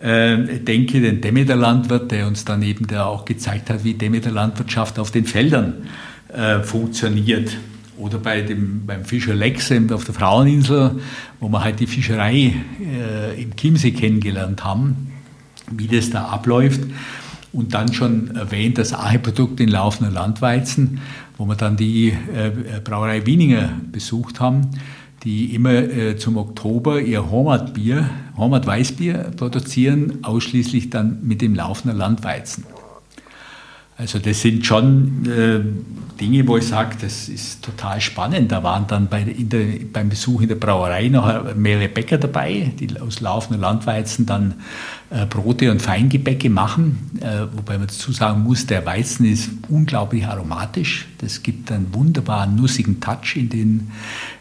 äh, 0.00 0.58
denke, 0.60 1.00
den 1.00 1.20
Demeter-Landwirt, 1.20 2.10
der 2.10 2.26
uns 2.26 2.44
dann 2.44 2.62
eben 2.62 2.86
da 2.86 3.04
auch 3.04 3.24
gezeigt 3.24 3.68
hat, 3.70 3.84
wie 3.84 3.94
Demeter-Landwirtschaft 3.94 4.98
auf 4.98 5.10
den 5.10 5.24
Feldern 5.24 5.88
äh, 6.32 6.60
funktioniert. 6.60 7.56
Oder 7.98 8.18
bei 8.18 8.42
dem, 8.42 8.86
beim 8.86 9.04
Fischer 9.04 9.34
Lex 9.34 9.72
auf 9.92 10.04
der 10.04 10.14
Fraueninsel, 10.14 11.00
wo 11.40 11.48
wir 11.48 11.64
halt 11.64 11.80
die 11.80 11.86
Fischerei 11.86 12.54
äh, 12.80 13.42
im 13.42 13.56
Chiemsee 13.56 13.90
kennengelernt 13.90 14.64
haben, 14.64 15.12
wie 15.70 15.88
das 15.88 16.10
da 16.10 16.26
abläuft. 16.26 16.80
Und 17.52 17.74
dann 17.74 17.92
schon 17.92 18.36
erwähnt 18.36 18.78
das 18.78 18.92
Ahe-Produkt 18.92 19.58
in 19.60 19.68
laufender 19.68 20.12
Landweizen, 20.12 21.00
wo 21.38 21.46
wir 21.46 21.56
dann 21.56 21.76
die 21.76 22.08
äh, 22.08 22.80
Brauerei 22.82 23.26
Wieninger 23.26 23.70
besucht 23.90 24.38
haben, 24.38 24.70
die 25.24 25.54
immer 25.54 25.74
äh, 25.74 26.16
zum 26.16 26.36
Oktober 26.36 27.00
ihr 27.00 27.30
Hormat-Bier, 27.30 28.08
Hormat-Weißbier 28.36 29.32
produzieren, 29.36 30.18
ausschließlich 30.22 30.90
dann 30.90 31.18
mit 31.22 31.42
dem 31.42 31.54
laufender 31.54 31.96
Landweizen. 31.96 32.64
Also 33.98 34.20
das 34.20 34.40
sind 34.40 34.64
schon 34.64 35.26
äh, 35.26 35.58
Dinge, 36.20 36.46
wo 36.46 36.56
ich 36.56 36.68
sage, 36.68 36.96
das 37.00 37.28
ist 37.28 37.64
total 37.64 38.00
spannend. 38.00 38.52
Da 38.52 38.62
waren 38.62 38.86
dann 38.86 39.08
bei, 39.08 39.24
der, 39.24 39.64
beim 39.92 40.08
Besuch 40.08 40.42
in 40.42 40.48
der 40.48 40.54
Brauerei 40.54 41.08
noch 41.08 41.56
mehrere 41.56 41.88
Bäcker 41.88 42.16
dabei, 42.16 42.72
die 42.78 42.96
aus 43.00 43.20
laufenden 43.20 43.60
Landweizen 43.60 44.24
dann 44.24 44.54
äh, 45.10 45.26
Brote 45.26 45.72
und 45.72 45.82
Feingebäcke 45.82 46.48
machen. 46.48 47.10
Äh, 47.20 47.46
wobei 47.52 47.76
man 47.76 47.88
dazu 47.88 48.12
sagen 48.12 48.44
muss, 48.44 48.66
der 48.66 48.86
Weizen 48.86 49.26
ist 49.26 49.50
unglaublich 49.68 50.24
aromatisch. 50.24 51.08
Das 51.18 51.42
gibt 51.42 51.72
einen 51.72 51.92
wunderbaren 51.92 52.54
nussigen 52.54 53.00
Touch 53.00 53.34
in 53.34 53.48
den, 53.48 53.90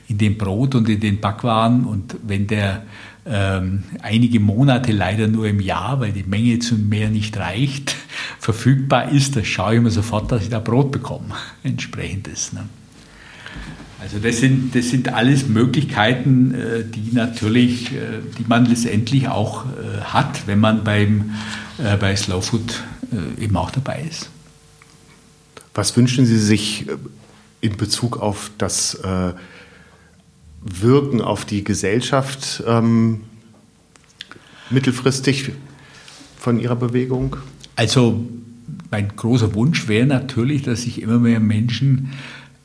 in 0.08 0.20
dem 0.20 0.38
Brot 0.38 0.76
und 0.76 0.88
in 0.88 1.00
den 1.00 1.20
Backwaren. 1.20 1.86
Und 1.86 2.16
wenn 2.22 2.46
der 2.46 2.84
ähm, 3.26 3.84
einige 4.04 4.40
Monate 4.40 4.92
leider 4.92 5.28
nur 5.28 5.48
im 5.48 5.60
Jahr, 5.62 6.00
weil 6.00 6.12
die 6.12 6.24
Menge 6.24 6.60
zum 6.60 6.88
Meer 6.90 7.10
nicht 7.10 7.36
reicht, 7.38 7.96
verfügbar 8.40 9.12
ist, 9.12 9.36
da 9.36 9.44
schaue 9.44 9.76
ich 9.76 9.82
mir 9.82 9.92
sofort, 9.92 10.32
dass 10.32 10.44
ich 10.44 10.50
da 10.50 10.60
Brot 10.60 10.92
bekomme, 10.92 11.36
entsprechendes. 11.64 12.54
Ne? 12.54 12.64
Also 14.00 14.20
das 14.20 14.38
sind, 14.38 14.76
das 14.76 14.90
sind 14.90 15.14
alles 15.14 15.48
Möglichkeiten, 15.48 16.54
äh, 16.54 16.84
die 16.86 17.14
natürlich, 17.14 17.94
äh, 17.94 18.20
die 18.38 18.46
man 18.48 18.66
letztendlich 18.66 19.28
auch 19.28 19.66
äh, 19.66 20.02
hat, 20.02 20.46
wenn 20.48 20.60
man 20.60 20.84
beim, 20.84 21.32
bei 22.00 22.16
Slow 22.16 22.42
Food 22.42 22.82
eben 23.40 23.56
auch 23.56 23.70
dabei 23.70 24.04
ist. 24.10 24.32
Was 25.76 25.96
wünschen 25.96 26.26
Sie 26.26 26.40
sich 26.40 26.88
in 27.62 27.78
Bezug 27.78 28.20
auf 28.20 28.50
das 28.58 28.98
Wirken 30.64 31.22
auf 31.22 31.46
die 31.46 31.64
Gesellschaft 31.64 32.64
ähm, 32.66 33.22
mittelfristig 34.72 35.52
von 36.40 36.60
Ihrer 36.60 36.76
Bewegung? 36.76 37.38
Also 37.78 38.28
mein 38.92 39.16
großer 39.16 39.54
Wunsch 39.56 39.88
wäre 39.88 40.06
natürlich, 40.06 40.64
dass 40.64 40.82
sich 40.82 41.02
immer 41.02 41.20
mehr 41.20 41.40
Menschen 41.40 42.12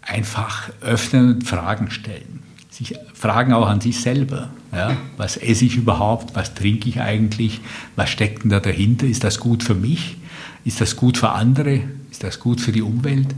einfach 0.00 0.70
öffnen 0.80 1.34
und 1.34 1.44
Fragen 1.44 1.92
stellen 1.92 2.42
sich 2.72 2.98
fragen 3.12 3.52
auch 3.52 3.68
an 3.68 3.80
sich 3.80 4.00
selber, 4.00 4.50
ja, 4.72 4.96
was 5.16 5.36
esse 5.36 5.64
ich 5.64 5.76
überhaupt, 5.76 6.34
was 6.34 6.54
trinke 6.54 6.88
ich 6.88 7.00
eigentlich, 7.00 7.60
was 7.96 8.10
steckt 8.10 8.44
denn 8.44 8.50
da 8.50 8.60
dahinter, 8.60 9.06
ist 9.06 9.24
das 9.24 9.38
gut 9.38 9.62
für 9.62 9.74
mich, 9.74 10.16
ist 10.64 10.80
das 10.80 10.96
gut 10.96 11.18
für 11.18 11.30
andere, 11.30 11.80
ist 12.10 12.24
das 12.24 12.40
gut 12.40 12.60
für 12.60 12.72
die 12.72 12.82
Umwelt? 12.82 13.28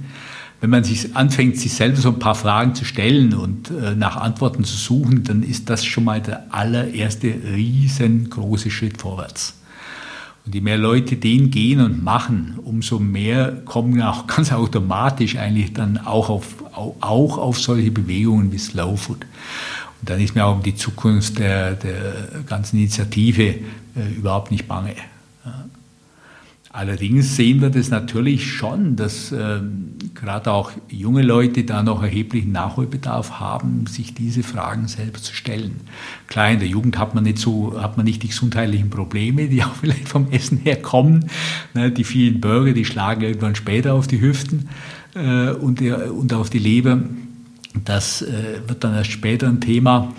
Wenn 0.61 0.71
man 0.71 0.85
sich 0.85 1.15
anfängt, 1.15 1.59
sich 1.59 1.75
selber 1.75 2.01
so 2.01 2.11
ein 2.11 2.19
paar 2.19 2.37
Fragen 2.37 2.75
zu 2.75 2.85
stellen 2.85 3.35
und 3.35 3.71
äh, 3.71 3.95
nach 3.95 4.17
Antworten 4.17 4.65
zu 4.65 4.77
suchen, 4.77 5.25
dann 5.25 5.43
ist 5.43 5.69
das 5.69 5.85
schon 5.85 6.05
mal 6.05 6.23
der 6.23 6.55
allererste 6.55 7.35
riesengroße 7.53 8.71
Schritt 8.71 8.99
vorwärts. 8.99 9.55
Und 10.47 10.55
je 10.55 10.61
mehr 10.61 10.77
Leute 10.77 11.17
den 11.17 11.51
gehen 11.51 11.81
und 11.81 12.05
machen, 12.05 12.59
umso 12.63 12.99
mehr 12.99 13.53
kommen 13.65 14.01
auch 14.03 14.27
ganz 14.35 14.53
automatisch 14.53 15.37
eigentlich 15.37 15.73
dann 15.73 15.99
auch 15.99 16.29
auf, 16.29 16.57
auch 16.73 17.39
auf 17.39 17.59
solche 17.59 17.91
Bewegungen 17.91 18.53
wie 18.53 18.59
Slow 18.59 18.97
Food. 18.97 19.23
Und 20.01 20.11
dann 20.11 20.21
ist 20.21 20.35
mir 20.35 20.45
auch 20.45 20.57
um 20.57 20.63
die 20.63 20.77
Zukunft 20.77 21.39
der, 21.39 21.75
der 21.75 22.29
ganzen 22.47 22.77
Initiative 22.79 23.43
äh, 23.45 24.15
überhaupt 24.17 24.51
nicht 24.51 24.69
bange. 24.69 24.95
Allerdings 26.77 27.37
sehen 27.37 27.61
wir 27.61 27.71
das 27.71 27.91
natürlich 27.91 28.53
schon, 28.53 28.97
dass 28.97 29.31
ähm, 29.31 29.95
gerade 30.13 30.51
auch 30.51 30.73
junge 30.89 31.23
Leute 31.23 31.63
da 31.63 31.85
noch 31.85 32.03
erheblichen 32.03 32.51
Nachholbedarf 32.51 33.39
haben, 33.39 33.87
sich 33.87 34.13
diese 34.13 34.43
Fragen 34.43 34.89
selber 34.89 35.19
zu 35.19 35.33
stellen. 35.37 35.83
Klar, 36.27 36.51
in 36.51 36.59
der 36.59 36.67
Jugend 36.67 36.99
hat 36.99 37.15
man 37.15 37.23
nicht 37.23 37.39
so, 37.39 37.81
hat 37.81 37.97
man 37.97 38.05
nicht 38.05 38.25
die 38.25 38.29
gesundheitlichen 38.29 38.91
Probleme, 38.91 39.47
die 39.47 39.63
auch 39.65 39.77
vielleicht 39.77 40.09
vom 40.09 40.33
Essen 40.33 40.59
her 40.59 40.83
kommen. 40.83 41.31
Ne, 41.75 41.93
die 41.93 42.03
vielen 42.03 42.41
Burger, 42.41 42.73
die 42.73 42.85
schlagen 42.85 43.23
irgendwann 43.23 43.55
später 43.55 43.95
auf 43.95 44.09
die 44.09 44.21
Hüften 44.21 44.69
äh, 45.15 45.51
und, 45.51 45.81
und 45.81 46.33
auf 46.33 46.51
die 46.51 46.59
Leber. 46.59 46.99
Das 47.85 48.21
äh, 48.21 48.63
wird 48.67 48.83
dann 48.83 48.95
erst 48.95 49.13
später 49.13 49.47
ein 49.47 49.61
Thema. 49.61 50.13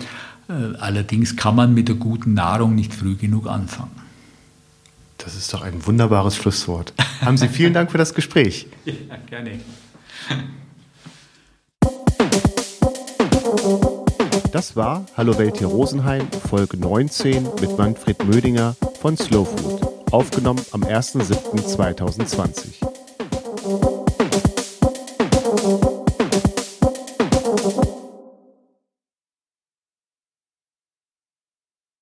Äh, 0.48 0.78
allerdings 0.78 1.36
kann 1.36 1.54
man 1.54 1.74
mit 1.74 1.88
der 1.88 1.96
guten 1.96 2.32
Nahrung 2.32 2.74
nicht 2.74 2.94
früh 2.94 3.14
genug 3.14 3.46
anfangen. 3.46 4.05
Das 5.26 5.34
ist 5.34 5.52
doch 5.52 5.60
ein 5.62 5.84
wunderbares 5.84 6.36
Schlusswort. 6.36 6.94
Haben 7.20 7.36
Sie 7.36 7.48
vielen 7.48 7.74
Dank 7.74 7.90
für 7.90 7.98
das 7.98 8.14
Gespräch. 8.14 8.68
Ja, 8.84 8.92
gerne. 9.28 9.58
Das 14.52 14.76
war 14.76 15.04
Hallo 15.16 15.36
Welt 15.36 15.58
hier 15.58 15.66
Rosenheim, 15.66 16.28
Folge 16.48 16.76
19 16.76 17.42
mit 17.60 17.76
Manfred 17.76 18.24
Mödinger 18.24 18.76
von 19.00 19.16
Slow 19.16 19.44
Food, 19.44 20.12
aufgenommen 20.12 20.64
am 20.70 20.84
1.7.2020. 20.84 22.95